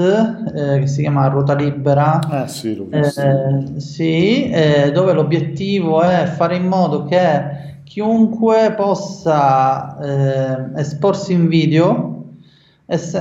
eh, 0.55 0.81
che 0.81 0.87
si 0.87 1.03
chiama 1.03 1.29
Ruota 1.29 1.55
Libera. 1.55 2.19
Ah, 2.21 2.47
sì, 2.47 2.89
eh, 2.91 3.79
sì 3.81 4.51
eh, 4.51 4.91
dove 4.93 5.13
l'obiettivo 5.13 6.01
è 6.03 6.25
fare 6.25 6.57
in 6.57 6.67
modo 6.67 7.05
che 7.05 7.77
chiunque 7.99 8.75
possa 8.77 9.99
eh, 9.99 10.81
esporsi 10.81 11.33
in 11.33 11.49
video 11.49 12.27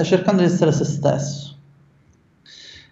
cercando 0.04 0.44
di 0.44 0.48
essere 0.48 0.72
se 0.72 0.86
stesso. 0.86 1.56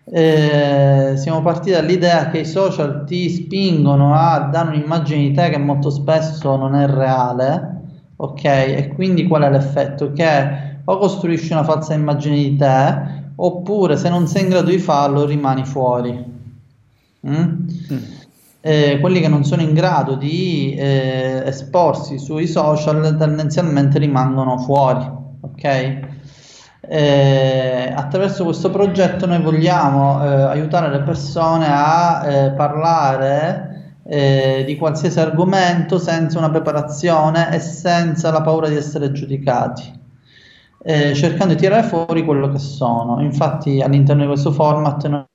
Eh, 0.06 1.14
siamo 1.16 1.44
partiti 1.44 1.72
dall'idea 1.72 2.32
che 2.32 2.40
i 2.40 2.46
social 2.46 3.04
ti 3.06 3.30
spingono 3.30 4.16
a 4.16 4.50
dare 4.52 4.70
un'immagine 4.70 5.28
di 5.28 5.32
te 5.32 5.50
che 5.50 5.60
molto 5.60 5.92
spesso 5.92 6.56
non 6.56 6.74
è 6.74 6.88
reale, 6.88 7.82
ok? 8.16 8.44
E 8.44 8.92
quindi 8.96 9.28
qual 9.28 9.44
è 9.44 9.52
l'effetto? 9.52 10.12
Che 10.12 10.80
o 10.84 10.98
costruisci 10.98 11.52
una 11.52 11.64
falsa 11.64 11.94
immagine 11.94 12.36
di 12.36 12.56
te, 12.56 12.98
oppure 13.36 13.96
se 13.96 14.10
non 14.10 14.26
sei 14.26 14.42
in 14.42 14.50
grado 14.50 14.72
di 14.72 14.80
farlo 14.80 15.24
rimani 15.26 15.64
fuori. 15.66 16.34
Mm? 17.28 17.40
Mm 17.94 18.25
eh, 18.68 18.98
quelli 19.00 19.20
che 19.20 19.28
non 19.28 19.44
sono 19.44 19.62
in 19.62 19.76
grado 19.76 20.16
di 20.16 20.74
eh, 20.76 21.44
esporsi 21.46 22.18
sui 22.18 22.48
social 22.48 23.16
tendenzialmente 23.16 24.00
rimangono 24.00 24.58
fuori. 24.58 25.08
Ok? 25.42 26.00
Eh, 26.80 27.94
attraverso 27.96 28.44
questo 28.44 28.72
progetto 28.72 29.28
noi 29.28 29.40
vogliamo 29.40 30.24
eh, 30.24 30.42
aiutare 30.42 30.90
le 30.90 31.04
persone 31.04 31.68
a 31.70 32.26
eh, 32.26 32.52
parlare 32.54 34.00
eh, 34.04 34.64
di 34.66 34.76
qualsiasi 34.78 35.20
argomento 35.20 36.00
senza 36.00 36.40
una 36.40 36.50
preparazione 36.50 37.54
e 37.54 37.60
senza 37.60 38.32
la 38.32 38.42
paura 38.42 38.68
di 38.68 38.78
essere 38.78 39.12
giudicati. 39.12 39.94
cercando 41.14 41.54
di 41.54 41.60
tirare 41.60 41.84
fuori 41.84 42.26
quello 42.26 42.50
che 42.50 42.60
sono. 42.60 43.22
Infatti, 43.22 43.82
all'interno 43.82 44.24
di 44.24 44.28
questo 44.28 44.52
format 44.52 45.06
noi 45.08 45.26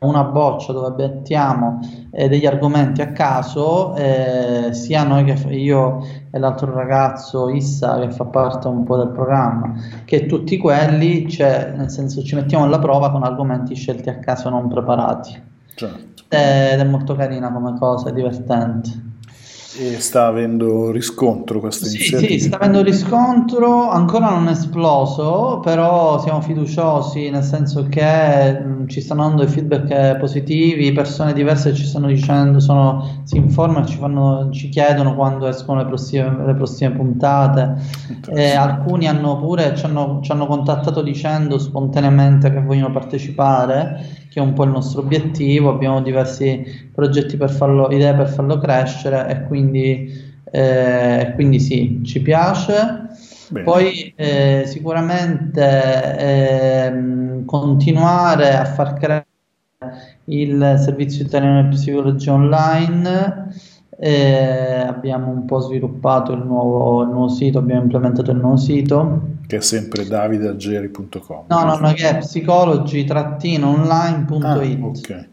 una 0.00 0.24
boccia 0.24 0.72
dove 0.72 0.94
mettiamo 0.96 1.78
eh, 2.10 2.26
degli 2.26 2.46
argomenti 2.46 3.02
a 3.02 3.12
caso, 3.12 3.94
eh, 3.96 4.70
sia 4.72 5.04
noi 5.04 5.24
che 5.24 5.46
io 5.52 6.02
e 6.30 6.38
l'altro 6.38 6.72
ragazzo 6.72 7.50
Issa 7.50 8.00
che 8.00 8.10
fa 8.10 8.24
parte 8.24 8.66
un 8.66 8.84
po' 8.84 8.96
del 8.96 9.10
programma, 9.10 9.74
che 10.06 10.24
tutti 10.24 10.56
quelli, 10.56 11.28
cioè, 11.28 11.74
nel 11.76 11.90
senso 11.90 12.22
ci 12.22 12.34
mettiamo 12.34 12.64
alla 12.64 12.78
prova 12.78 13.10
con 13.10 13.24
argomenti 13.24 13.74
scelti 13.74 14.08
a 14.08 14.18
caso 14.20 14.48
non 14.48 14.68
preparati. 14.68 15.42
Certo. 15.74 16.24
Ed 16.28 16.80
è 16.80 16.84
molto 16.84 17.14
carina 17.14 17.52
come 17.52 17.76
cosa, 17.78 18.08
è 18.08 18.12
divertente. 18.14 19.12
E 19.76 19.98
sta 19.98 20.26
avendo 20.26 20.92
riscontro 20.92 21.58
questa 21.58 21.86
sì, 21.86 21.96
iniziativa? 21.96 22.32
Sì, 22.32 22.38
sta 22.38 22.56
avendo 22.58 22.80
riscontro, 22.80 23.90
ancora 23.90 24.30
non 24.30 24.46
è 24.46 24.52
esploso, 24.52 25.58
però 25.64 26.20
siamo 26.20 26.40
fiduciosi 26.40 27.28
nel 27.28 27.42
senso 27.42 27.86
che 27.88 28.52
mh, 28.52 28.86
ci 28.86 29.00
stanno 29.00 29.22
dando 29.22 29.42
dei 29.42 29.52
feedback 29.52 30.16
positivi, 30.18 30.92
persone 30.92 31.32
diverse 31.32 31.74
ci 31.74 31.84
stanno 31.84 32.06
dicendo, 32.06 32.60
sono, 32.60 33.22
si 33.24 33.36
informano, 33.36 33.84
ci, 33.84 33.96
fanno, 33.96 34.48
ci 34.52 34.68
chiedono 34.68 35.16
quando 35.16 35.48
escono 35.48 35.80
le 35.80 35.86
prossime, 35.86 36.46
le 36.46 36.54
prossime 36.54 36.92
puntate. 36.92 37.74
E 38.32 38.52
alcuni 38.52 39.08
hanno 39.08 39.38
pure 39.38 39.74
ci 39.74 39.86
hanno, 39.86 40.20
ci 40.22 40.30
hanno 40.30 40.46
contattato 40.46 41.02
dicendo 41.02 41.58
spontaneamente 41.58 42.52
che 42.52 42.60
vogliono 42.60 42.92
partecipare 42.92 44.22
che 44.34 44.40
è 44.40 44.42
un 44.42 44.52
po' 44.52 44.64
il 44.64 44.70
nostro 44.70 45.00
obiettivo, 45.00 45.70
abbiamo 45.70 46.02
diversi 46.02 46.90
progetti 46.92 47.36
per 47.36 47.50
farlo, 47.50 47.88
idee 47.92 48.14
per 48.14 48.28
farlo 48.28 48.58
crescere 48.58 49.28
e 49.28 49.44
quindi, 49.44 49.63
eh, 49.72 51.32
quindi 51.34 51.60
sì, 51.60 52.00
ci 52.04 52.20
piace. 52.20 53.02
Bene. 53.50 53.64
Poi 53.64 54.12
eh, 54.16 54.64
sicuramente 54.66 56.16
eh, 56.18 57.42
continuare 57.44 58.56
a 58.56 58.64
far 58.64 58.94
crescere 58.94 59.26
il 60.24 60.76
servizio 60.78 61.24
italiano 61.24 61.68
di 61.68 61.76
psicologia 61.76 62.32
online 62.32 63.54
e 63.98 64.84
abbiamo 64.86 65.30
un 65.30 65.44
po' 65.44 65.60
sviluppato 65.60 66.32
il 66.32 66.42
nuovo, 66.44 67.02
il 67.02 67.10
nuovo, 67.10 67.28
sito, 67.28 67.58
abbiamo 67.58 67.82
implementato 67.82 68.30
il 68.30 68.38
nuovo 68.38 68.56
sito. 68.56 69.32
Che 69.46 69.56
è 69.56 69.60
sempre 69.60 70.06
davidealgeri.com. 70.06 71.44
No, 71.48 71.64
no, 71.64 71.76
no, 71.78 71.92
che 71.92 72.08
è 72.08 72.16
psicologi-online.it. 72.18 74.44
Ah, 74.44 74.58
ok. 74.58 75.28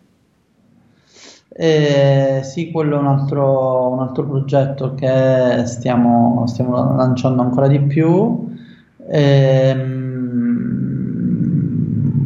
E 1.54 2.42
sì, 2.44 2.72
quello 2.72 2.96
è 2.96 3.00
un 3.00 3.08
altro, 3.08 3.90
un 3.90 4.00
altro 4.00 4.26
progetto 4.26 4.96
che 4.96 5.64
stiamo, 5.66 6.46
stiamo, 6.48 6.96
lanciando 6.96 7.42
ancora 7.42 7.68
di 7.68 7.82
più. 7.82 8.48
Ehm, 9.10 9.90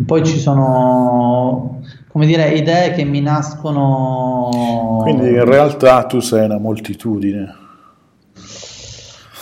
poi 0.05 0.23
ci 0.23 0.37
sono 0.37 1.81
come 2.15 2.27
dire, 2.27 2.53
idee 2.53 2.93
che 2.93 3.03
mi 3.03 3.19
nascono. 3.19 4.99
Quindi 5.01 5.27
in 5.27 5.43
realtà 5.43 6.05
tu 6.05 6.21
sei 6.21 6.45
una 6.45 6.57
moltitudine. 6.57 7.53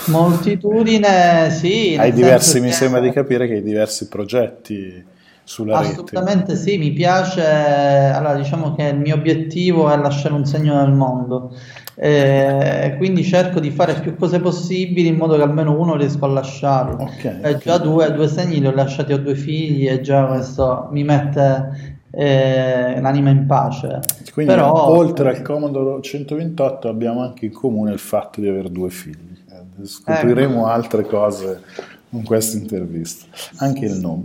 Moltitudine, 0.07 1.51
sì. 1.51 1.95
Hai 1.95 2.11
diversi, 2.11 2.59
mi 2.61 2.71
sembra 2.71 2.99
di 2.99 3.11
capire 3.11 3.47
che 3.47 3.53
hai 3.53 3.61
diversi 3.61 4.07
progetti 4.07 5.05
sulla 5.43 5.79
Assolutamente 5.79 6.53
rete. 6.53 6.55
sì, 6.55 6.77
mi 6.77 6.91
piace. 6.91 7.43
Allora, 7.43 8.35
diciamo 8.35 8.75
che 8.75 8.83
il 8.83 8.97
mio 8.97 9.15
obiettivo 9.15 9.91
è 9.91 9.97
lasciare 9.97 10.33
un 10.33 10.45
segno 10.45 10.75
nel 10.75 10.91
mondo. 10.91 11.55
Eh, 11.95 12.95
quindi 12.97 13.23
cerco 13.23 13.59
di 13.59 13.69
fare 13.69 13.99
più 13.99 14.15
cose 14.15 14.39
possibili 14.39 15.09
in 15.09 15.15
modo 15.15 15.35
che 15.35 15.43
almeno 15.43 15.79
uno 15.79 15.95
riesco 15.95 16.25
a 16.25 16.29
lasciarlo. 16.29 17.03
Okay, 17.03 17.41
eh, 17.41 17.57
già 17.57 17.77
due, 17.77 18.11
due 18.13 18.27
segni 18.27 18.59
li 18.59 18.67
ho 18.67 18.73
lasciati 18.73 19.13
a 19.13 19.17
due 19.17 19.35
figli 19.35 19.87
e 19.87 20.01
già 20.01 20.25
questo 20.25 20.87
mi 20.91 21.03
mette 21.03 21.97
eh, 22.09 22.99
l'anima 22.99 23.29
in 23.29 23.45
pace. 23.45 23.99
Quindi 24.33 24.53
Però, 24.53 24.89
oltre 24.89 25.29
al 25.29 25.41
Commodore 25.41 26.01
128 26.01 26.87
abbiamo 26.87 27.21
anche 27.21 27.45
in 27.45 27.51
comune 27.51 27.91
il 27.91 27.99
fatto 27.99 28.41
di 28.41 28.47
avere 28.47 28.71
due 28.71 28.89
figli. 28.89 29.37
Eh, 29.49 29.85
scopriremo 29.85 30.61
ecco. 30.61 30.65
altre 30.65 31.05
cose 31.05 31.61
con 32.09 32.23
questa 32.23 32.57
intervista, 32.57 33.25
anche 33.57 33.85
il 33.85 33.99
nome. 33.99 34.23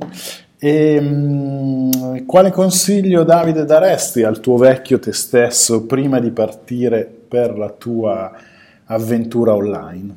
E, 0.61 1.01
mh, 1.01 2.27
quale 2.27 2.51
consiglio 2.51 3.23
Davide 3.23 3.64
daresti 3.64 4.25
al 4.25 4.40
tuo 4.40 4.57
vecchio 4.57 4.99
te 4.99 5.12
stesso 5.12 5.85
prima 5.87 6.18
di 6.18 6.31
partire 6.31 7.05
per 7.29 7.57
la 7.57 7.71
tua 7.71 8.33
avventura 8.87 9.55
online? 9.55 10.16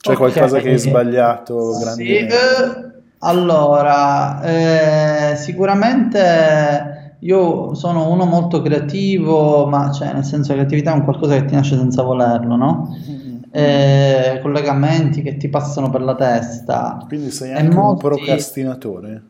C'è 0.00 0.12
okay. 0.12 0.16
qualcosa 0.16 0.58
che 0.58 0.70
hai 0.70 0.78
sbagliato? 0.78 1.72
Sì, 1.94 2.16
eh, 2.16 2.28
allora, 3.20 4.42
eh, 4.42 5.36
sicuramente 5.36 7.16
io 7.20 7.74
sono 7.74 8.10
uno 8.10 8.26
molto 8.26 8.60
creativo, 8.60 9.66
ma 9.66 9.90
cioè, 9.92 10.12
nel 10.12 10.24
senso 10.24 10.50
la 10.50 10.58
creatività 10.58 10.92
è 10.92 10.94
un 10.94 11.04
qualcosa 11.04 11.36
che 11.36 11.46
ti 11.46 11.54
nasce 11.54 11.76
senza 11.76 12.02
volerlo, 12.02 12.54
no? 12.56 12.94
Mm-hmm. 13.08 13.23
Eh, 13.56 14.40
collegamenti 14.42 15.22
che 15.22 15.36
ti 15.36 15.48
passano 15.48 15.90
per 15.90 16.02
la 16.02 16.14
testa. 16.14 17.04
Quindi 17.06 17.30
sei 17.30 17.52
anche 17.52 17.74
molti... 17.74 18.04
un 18.04 18.12
procrastinatore? 18.12 19.22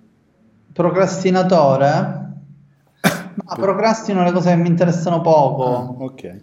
Procrastinatore? 0.73 1.89
Ma 3.01 3.55
procrastino 3.55 4.25
le 4.25 4.33
cose 4.33 4.51
che 4.51 4.57
mi 4.57 4.69
interessano 4.69 5.21
poco. 5.21 5.77
Ah, 5.77 6.05
ok 6.05 6.37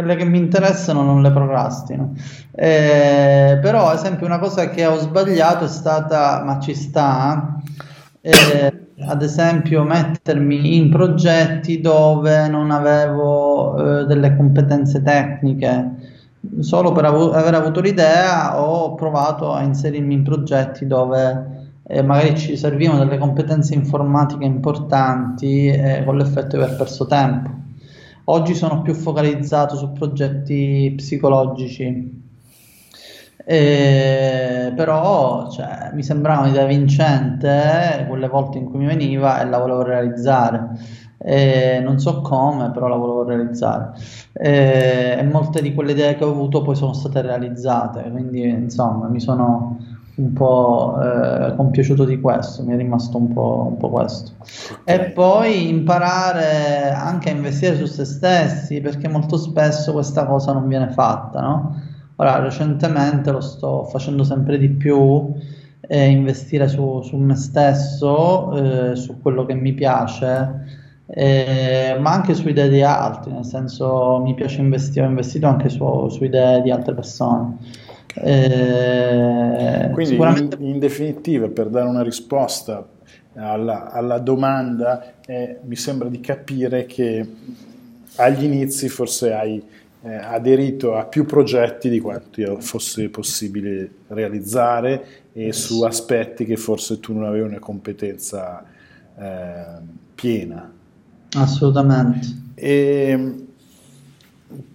quelle 0.00 0.16
che 0.16 0.24
mi 0.24 0.38
interessano 0.38 1.02
non 1.02 1.20
le 1.20 1.30
procrastino. 1.30 2.14
Eh, 2.52 3.58
però, 3.60 3.88
ad 3.88 3.98
esempio, 3.98 4.26
una 4.26 4.38
cosa 4.38 4.70
che 4.70 4.86
ho 4.86 4.96
sbagliato 4.96 5.64
è 5.66 5.68
stata, 5.68 6.42
ma 6.42 6.58
ci 6.58 6.74
sta, 6.74 7.56
eh, 8.20 8.86
ad 9.06 9.22
esempio, 9.22 9.82
mettermi 9.82 10.76
in 10.76 10.90
progetti 10.90 11.80
dove 11.80 12.48
non 12.48 12.70
avevo 12.70 14.00
eh, 14.00 14.04
delle 14.06 14.36
competenze 14.36 15.02
tecniche. 15.02 16.18
Solo 16.60 16.92
per 16.92 17.04
av- 17.04 17.34
aver 17.34 17.54
avuto 17.54 17.80
l'idea 17.80 18.60
ho 18.62 18.94
provato 18.94 19.52
a 19.52 19.62
inserirmi 19.62 20.14
in 20.14 20.22
progetti 20.22 20.86
dove 20.86 21.68
eh, 21.86 22.02
magari 22.02 22.36
ci 22.38 22.56
servivano 22.56 23.04
delle 23.04 23.18
competenze 23.18 23.74
informatiche 23.74 24.44
importanti 24.44 25.66
eh, 25.66 26.02
con 26.04 26.16
l'effetto 26.16 26.56
di 26.56 26.62
aver 26.62 26.76
perso 26.76 27.06
tempo. 27.06 27.50
Oggi 28.24 28.54
sono 28.54 28.80
più 28.80 28.94
focalizzato 28.94 29.76
su 29.76 29.92
progetti 29.92 30.92
psicologici, 30.96 32.22
eh, 33.44 34.72
però 34.76 35.50
cioè, 35.50 35.90
mi 35.92 36.02
sembrava 36.02 36.42
un'idea 36.42 36.64
vincente 36.66 38.06
quelle 38.08 38.28
volte 38.28 38.58
in 38.58 38.66
cui 38.66 38.78
mi 38.78 38.86
veniva 38.86 39.40
e 39.40 39.46
la 39.46 39.58
volevo 39.58 39.82
realizzare. 39.82 40.68
Eh, 41.22 41.80
non 41.82 41.98
so 41.98 42.22
come, 42.22 42.70
però 42.70 42.88
la 42.88 42.96
volevo 42.96 43.24
realizzare. 43.24 43.92
Eh, 44.32 45.16
e 45.18 45.22
molte 45.24 45.60
di 45.60 45.74
quelle 45.74 45.92
idee 45.92 46.16
che 46.16 46.24
ho 46.24 46.30
avuto 46.30 46.62
poi 46.62 46.74
sono 46.74 46.94
state 46.94 47.20
realizzate, 47.20 48.10
quindi 48.10 48.48
insomma 48.48 49.06
mi 49.08 49.20
sono 49.20 49.76
un 50.14 50.32
po' 50.32 50.98
eh, 51.00 51.54
compiaciuto 51.56 52.04
di 52.04 52.20
questo, 52.20 52.62
mi 52.62 52.74
è 52.74 52.76
rimasto 52.76 53.16
un 53.16 53.32
po', 53.32 53.66
un 53.70 53.76
po 53.76 53.88
questo. 53.88 54.32
Okay. 54.82 54.96
E 54.96 55.10
poi 55.10 55.68
imparare 55.68 56.90
anche 56.90 57.30
a 57.30 57.32
investire 57.34 57.76
su 57.76 57.86
se 57.86 58.04
stessi, 58.04 58.80
perché 58.80 59.08
molto 59.08 59.36
spesso 59.36 59.92
questa 59.92 60.26
cosa 60.26 60.52
non 60.52 60.68
viene 60.68 60.90
fatta, 60.90 61.40
no? 61.40 61.80
Ora, 62.16 62.38
recentemente 62.38 63.30
lo 63.30 63.40
sto 63.40 63.84
facendo 63.84 64.24
sempre 64.24 64.58
di 64.58 64.68
più, 64.68 65.32
eh, 65.80 66.06
investire 66.08 66.68
su, 66.68 67.00
su, 67.02 67.16
me 67.16 67.34
stesso, 67.34 68.52
eh, 68.92 68.96
su 68.96 69.20
quello 69.22 69.46
che 69.46 69.54
mi 69.54 69.72
piace, 69.72 70.78
eh, 71.12 71.96
ma 71.98 72.12
anche 72.12 72.34
su 72.34 72.48
idee 72.48 72.68
di 72.68 72.82
altri, 72.82 73.32
nel 73.32 73.44
senso 73.44 74.20
mi 74.22 74.34
piace 74.34 74.60
investire, 74.60 75.06
ho 75.06 75.08
investito 75.08 75.46
anche 75.46 75.68
su, 75.68 76.08
su 76.08 76.22
idee 76.22 76.62
di 76.62 76.70
altre 76.70 76.94
persone. 76.94 77.56
Eh, 78.14 79.90
Quindi 79.92 80.12
sicuramente... 80.12 80.56
in, 80.60 80.66
in, 80.66 80.78
definitiva, 80.78 81.48
per 81.48 81.68
dare 81.68 81.88
una 81.88 82.02
risposta 82.02 82.86
alla, 83.34 83.90
alla 83.90 84.18
domanda, 84.18 85.14
eh, 85.26 85.58
mi 85.64 85.76
sembra 85.76 86.08
di 86.08 86.20
capire 86.20 86.86
che 86.86 87.26
agli 88.16 88.44
inizi 88.44 88.88
forse 88.88 89.32
hai 89.32 89.62
eh, 90.02 90.14
aderito 90.14 90.96
a 90.96 91.04
più 91.04 91.26
progetti 91.26 91.88
di 91.88 92.00
quanti 92.00 92.44
fosse 92.58 93.08
possibile 93.08 93.90
realizzare 94.08 95.04
e 95.32 95.52
su 95.52 95.82
aspetti 95.82 96.44
che 96.44 96.56
forse 96.56 97.00
tu 97.00 97.12
non 97.14 97.24
avevi 97.24 97.46
una 97.46 97.58
competenza 97.58 98.64
eh, 99.18 99.64
piena. 100.14 100.78
Assolutamente. 101.36 102.26
E, 102.54 103.46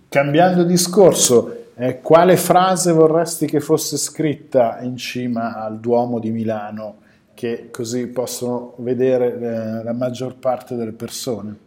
cambiando 0.10 0.64
discorso, 0.64 1.72
eh, 1.76 2.00
quale 2.02 2.38
frase 2.38 2.92
vorresti 2.92 3.46
che 3.46 3.60
fosse 3.60 3.98
scritta 3.98 4.80
in 4.82 4.96
cima 4.96 5.62
al 5.62 5.80
Duomo 5.80 6.20
di 6.20 6.32
Milano, 6.32 7.00
che 7.34 7.70
così 7.70 8.08
possono 8.08 8.76
vedere 8.78 9.38
eh, 9.38 9.84
la 9.84 9.94
maggior 9.94 10.36
parte 10.36 10.76
delle 10.76 10.94
persone? 10.94 11.58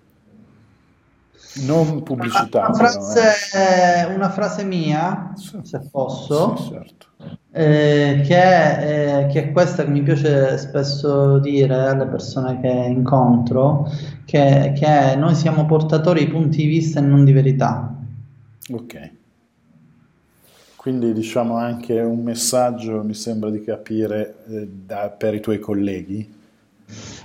Non 1.66 2.02
pubblicità. 2.02 2.68
Una, 2.68 2.74
frase, 2.74 3.20
però, 3.52 4.10
eh. 4.10 4.14
una 4.14 4.30
frase 4.30 4.64
mia, 4.64 5.32
sì. 5.34 5.58
se 5.62 5.80
posso, 5.90 6.56
sì, 6.56 6.68
certo. 6.70 7.06
Eh, 7.50 8.22
che, 8.24 8.36
è, 8.36 9.26
che, 9.30 9.44
è, 9.44 9.52
questa 9.52 9.84
che 9.84 9.90
mi 9.90 10.02
piace 10.02 10.56
spesso 10.58 11.38
dire 11.38 11.74
alle 11.74 12.06
persone 12.06 12.60
che 12.60 12.68
incontro, 12.68 13.90
che, 14.24 14.72
che 14.76 14.86
è 14.86 15.16
noi 15.16 15.34
siamo 15.34 15.66
portatori 15.66 16.24
di 16.24 16.30
punti 16.30 16.58
di 16.58 16.66
vista 16.66 17.00
e 17.00 17.02
non 17.02 17.24
di 17.24 17.32
verità. 17.32 17.94
Ok. 18.70 19.10
Quindi 20.76 21.12
diciamo 21.12 21.56
anche 21.56 22.00
un 22.00 22.22
messaggio, 22.22 23.02
mi 23.02 23.14
sembra 23.14 23.50
di 23.50 23.62
capire, 23.62 24.36
eh, 24.48 24.68
da, 24.86 25.08
per 25.10 25.34
i 25.34 25.40
tuoi 25.40 25.58
colleghi. 25.58 26.36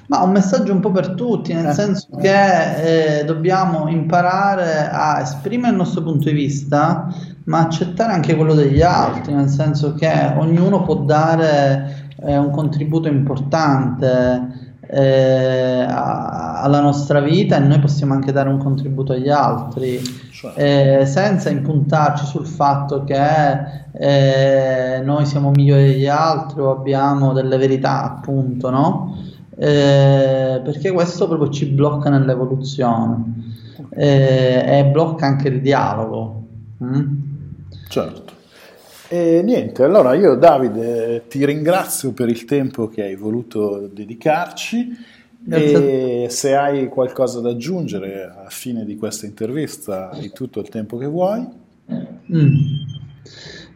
Ma 0.08 0.22
un 0.22 0.32
messaggio 0.32 0.74
un 0.74 0.82
po' 0.82 0.92
per 0.92 1.12
tutti, 1.12 1.54
nel 1.54 1.68
eh. 1.68 1.74
senso 1.74 2.08
che 2.18 3.20
eh, 3.20 3.24
dobbiamo 3.24 3.88
imparare 3.88 4.90
a 4.90 5.22
esprimere 5.22 5.72
il 5.72 5.78
nostro 5.78 6.02
punto 6.02 6.28
di 6.28 6.36
vista, 6.36 7.08
ma 7.46 7.60
accettare 7.60 8.14
anche 8.14 8.36
quello 8.36 8.54
degli 8.54 8.82
altri, 8.82 9.34
nel 9.34 9.50
senso 9.50 9.94
che 9.94 10.34
ognuno 10.38 10.84
può 10.84 10.96
dare 10.96 12.12
eh, 12.22 12.38
un 12.38 12.52
contributo 12.52 13.08
importante 13.08 14.72
eh, 14.88 15.86
alla 15.88 16.82
nostra 16.82 17.20
vita 17.20 17.56
e 17.56 17.60
noi 17.60 17.80
possiamo 17.80 18.14
anche 18.14 18.32
dare 18.32 18.50
un 18.50 18.58
contributo 18.58 19.14
agli 19.14 19.30
altri 19.30 20.00
cioè. 20.32 21.00
eh, 21.02 21.06
senza 21.06 21.50
impuntarci 21.50 22.26
sul 22.26 22.46
fatto 22.46 23.04
che 23.04 23.18
eh, 23.92 25.02
noi 25.04 25.26
siamo 25.26 25.52
migliori 25.52 25.86
degli 25.86 26.08
altri 26.08 26.62
o 26.62 26.72
abbiamo 26.72 27.34
delle 27.34 27.58
verità 27.58 28.04
appunto 28.04 28.70
no? 28.70 29.18
Eh, 29.56 30.62
perché 30.64 30.92
questo 30.92 31.28
proprio 31.28 31.50
ci 31.50 31.68
blocca 31.68 32.10
nell'evoluzione 32.10 33.52
eh, 33.92 34.80
e 34.80 34.86
blocca 34.92 35.26
anche 35.26 35.48
il 35.48 35.62
dialogo 35.62 36.44
mm? 36.84 37.23
Certo 38.02 38.42
e 39.14 39.44
niente, 39.44 39.84
allora 39.84 40.16
io 40.16 40.34
Davide 40.34 41.26
ti 41.28 41.46
ringrazio 41.46 42.14
per 42.14 42.30
il 42.30 42.46
tempo 42.46 42.88
che 42.88 43.04
hai 43.04 43.16
voluto 43.16 43.88
dedicarci 43.94 44.88
Grazie. 45.38 46.24
e 46.24 46.30
se 46.30 46.56
hai 46.56 46.88
qualcosa 46.88 47.40
da 47.40 47.52
aggiungere 47.52 48.24
alla 48.24 48.50
fine 48.50 48.86
di 48.86 48.96
questa 48.96 49.28
intervista 49.28 50.10
hai 50.10 50.32
tutto 50.32 50.60
il 50.62 50.70
tempo 50.70 50.98
che 50.98 51.06
vuoi. 51.06 51.48
Mm. 52.34 52.56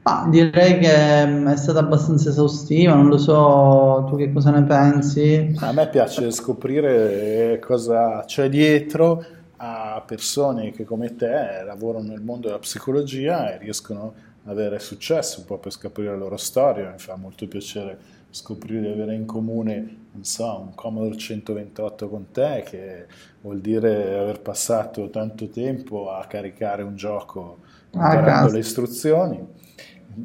Ah, 0.01 0.27
direi 0.27 0.79
che 0.79 1.27
mm, 1.27 1.47
è 1.49 1.55
stata 1.55 1.79
abbastanza 1.79 2.29
esaustiva, 2.29 2.95
non 2.95 3.07
lo 3.07 3.17
so, 3.17 4.07
tu 4.09 4.15
che 4.15 4.33
cosa 4.33 4.49
ne 4.49 4.63
pensi? 4.63 5.53
A 5.59 5.71
me 5.71 5.87
piace 5.89 6.31
scoprire 6.31 7.59
cosa 7.61 8.23
c'è 8.25 8.49
dietro 8.49 9.23
a 9.57 10.03
persone 10.05 10.71
che 10.71 10.83
come 10.83 11.15
te 11.15 11.63
lavorano 11.65 12.09
nel 12.09 12.21
mondo 12.21 12.47
della 12.47 12.59
psicologia 12.59 13.53
e 13.53 13.57
riescono 13.57 14.13
a 14.45 14.51
avere 14.51 14.79
successo, 14.79 15.39
un 15.39 15.45
po' 15.45 15.57
per 15.57 15.71
scoprire 15.71 16.11
la 16.11 16.17
loro 16.17 16.37
storia, 16.37 16.91
mi 16.91 16.99
fa 16.99 17.15
molto 17.15 17.47
piacere 17.47 18.15
scoprire 18.29 18.81
di 18.81 18.87
avere 18.87 19.15
in 19.15 19.25
comune, 19.25 19.97
non 20.11 20.23
so, 20.23 20.59
un 20.59 20.75
Commodore 20.75 21.17
128 21.17 22.09
con 22.09 22.31
te, 22.31 22.63
che 22.65 23.05
vuol 23.41 23.59
dire 23.59 24.17
aver 24.17 24.41
passato 24.41 25.09
tanto 25.09 25.49
tempo 25.49 26.11
a 26.11 26.25
caricare 26.25 26.83
un 26.83 26.95
gioco 26.95 27.59
ah, 27.93 28.13
imparando 28.13 28.49
ah, 28.49 28.53
le 28.53 28.59
istruzioni, 28.59 29.47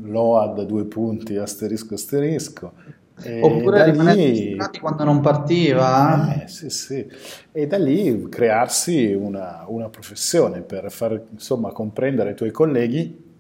LOAD 0.03 0.63
due 0.65 0.85
punti, 0.85 1.37
asterisco 1.37 1.95
asterisco, 1.95 2.73
e 3.23 3.41
Oppure 3.43 3.91
rimanere 3.91 4.57
quando 4.81 5.05
non 5.05 5.21
partiva. 5.21 6.43
Eh, 6.43 6.49
sì, 6.49 6.71
sì. 6.71 7.07
E 7.53 7.67
da 7.67 7.79
lì 7.79 8.29
crearsi 8.29 9.13
una, 9.13 9.65
una 9.67 9.89
professione 9.89 10.63
per 10.63 10.91
far 10.91 11.21
insomma, 11.31 11.73
comprendere 11.73 12.31
ai 12.31 12.37
tuoi 12.37 12.51
colleghi 12.51 13.31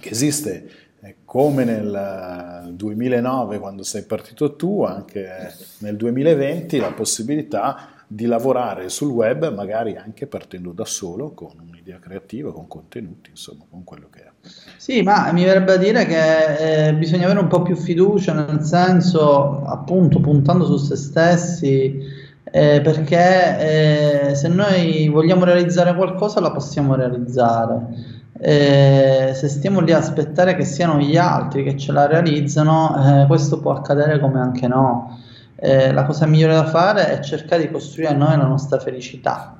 che 0.00 0.08
esiste 0.08 0.68
eh, 1.00 1.16
come 1.24 1.64
nel 1.64 2.70
2009 2.72 3.58
quando 3.58 3.82
sei 3.82 4.02
partito 4.02 4.56
tu, 4.56 4.82
anche 4.82 5.52
nel 5.78 5.96
2020 5.96 6.78
la 6.78 6.92
possibilità 6.92 7.93
di 8.14 8.26
lavorare 8.26 8.88
sul 8.90 9.10
web, 9.10 9.52
magari 9.52 9.96
anche 9.96 10.28
partendo 10.28 10.70
da 10.70 10.84
solo, 10.84 11.32
con 11.32 11.50
un'idea 11.68 11.98
creativa, 11.98 12.52
con 12.52 12.68
contenuti, 12.68 13.30
insomma, 13.30 13.64
con 13.68 13.82
quello 13.82 14.06
che 14.08 14.20
è. 14.20 14.30
Sì, 14.76 15.02
ma 15.02 15.32
mi 15.32 15.44
verrebbe 15.44 15.72
a 15.72 15.76
dire 15.76 16.06
che 16.06 16.86
eh, 16.86 16.94
bisogna 16.94 17.24
avere 17.24 17.40
un 17.40 17.48
po' 17.48 17.62
più 17.62 17.74
fiducia, 17.74 18.32
nel 18.32 18.62
senso, 18.62 19.64
appunto, 19.64 20.20
puntando 20.20 20.64
su 20.64 20.76
se 20.76 20.94
stessi, 20.94 21.98
eh, 22.44 22.80
perché 22.84 24.28
eh, 24.28 24.34
se 24.36 24.46
noi 24.46 25.08
vogliamo 25.08 25.44
realizzare 25.44 25.92
qualcosa 25.96 26.38
la 26.38 26.52
possiamo 26.52 26.94
realizzare. 26.94 28.12
Eh, 28.38 29.32
se 29.34 29.48
stiamo 29.48 29.80
lì 29.80 29.90
a 29.90 29.98
aspettare 29.98 30.54
che 30.54 30.64
siano 30.64 30.98
gli 31.00 31.16
altri 31.16 31.64
che 31.64 31.76
ce 31.76 31.90
la 31.90 32.06
realizzano, 32.06 33.22
eh, 33.22 33.26
questo 33.26 33.58
può 33.58 33.72
accadere 33.72 34.20
come 34.20 34.38
anche 34.38 34.68
no 34.68 35.18
eh, 35.56 35.92
la 35.92 36.04
cosa 36.04 36.26
migliore 36.26 36.54
da 36.54 36.66
fare 36.66 37.18
è 37.18 37.20
cercare 37.20 37.62
di 37.62 37.70
costruire 37.70 38.14
noi 38.14 38.36
la 38.36 38.46
nostra 38.46 38.78
felicità. 38.78 39.58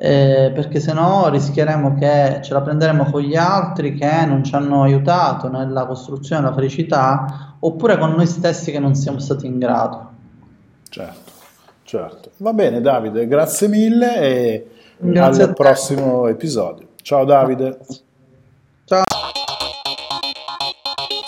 Eh, 0.00 0.52
perché 0.54 0.78
se 0.78 0.92
no 0.92 1.28
rischieremo 1.28 1.96
che 1.96 2.38
ce 2.40 2.52
la 2.52 2.60
prenderemo 2.60 3.10
con 3.10 3.20
gli 3.20 3.34
altri 3.34 3.94
che 3.94 4.26
non 4.26 4.44
ci 4.44 4.54
hanno 4.54 4.84
aiutato 4.84 5.50
nella 5.50 5.86
costruzione 5.86 6.40
della 6.40 6.54
felicità 6.54 7.56
oppure 7.58 7.98
con 7.98 8.12
noi 8.12 8.26
stessi 8.26 8.70
che 8.70 8.78
non 8.78 8.94
siamo 8.94 9.18
stati 9.18 9.46
in 9.46 9.58
grado. 9.58 10.10
Certo, 10.88 11.30
certo. 11.82 12.30
Va 12.36 12.52
bene 12.52 12.80
Davide, 12.80 13.26
grazie 13.26 13.66
mille 13.66 14.20
e 14.20 14.70
grazie 14.98 15.42
al 15.42 15.52
prossimo 15.54 16.28
episodio. 16.28 16.86
Ciao 17.02 17.24
Davide. 17.24 17.78
Ciao. 18.84 19.17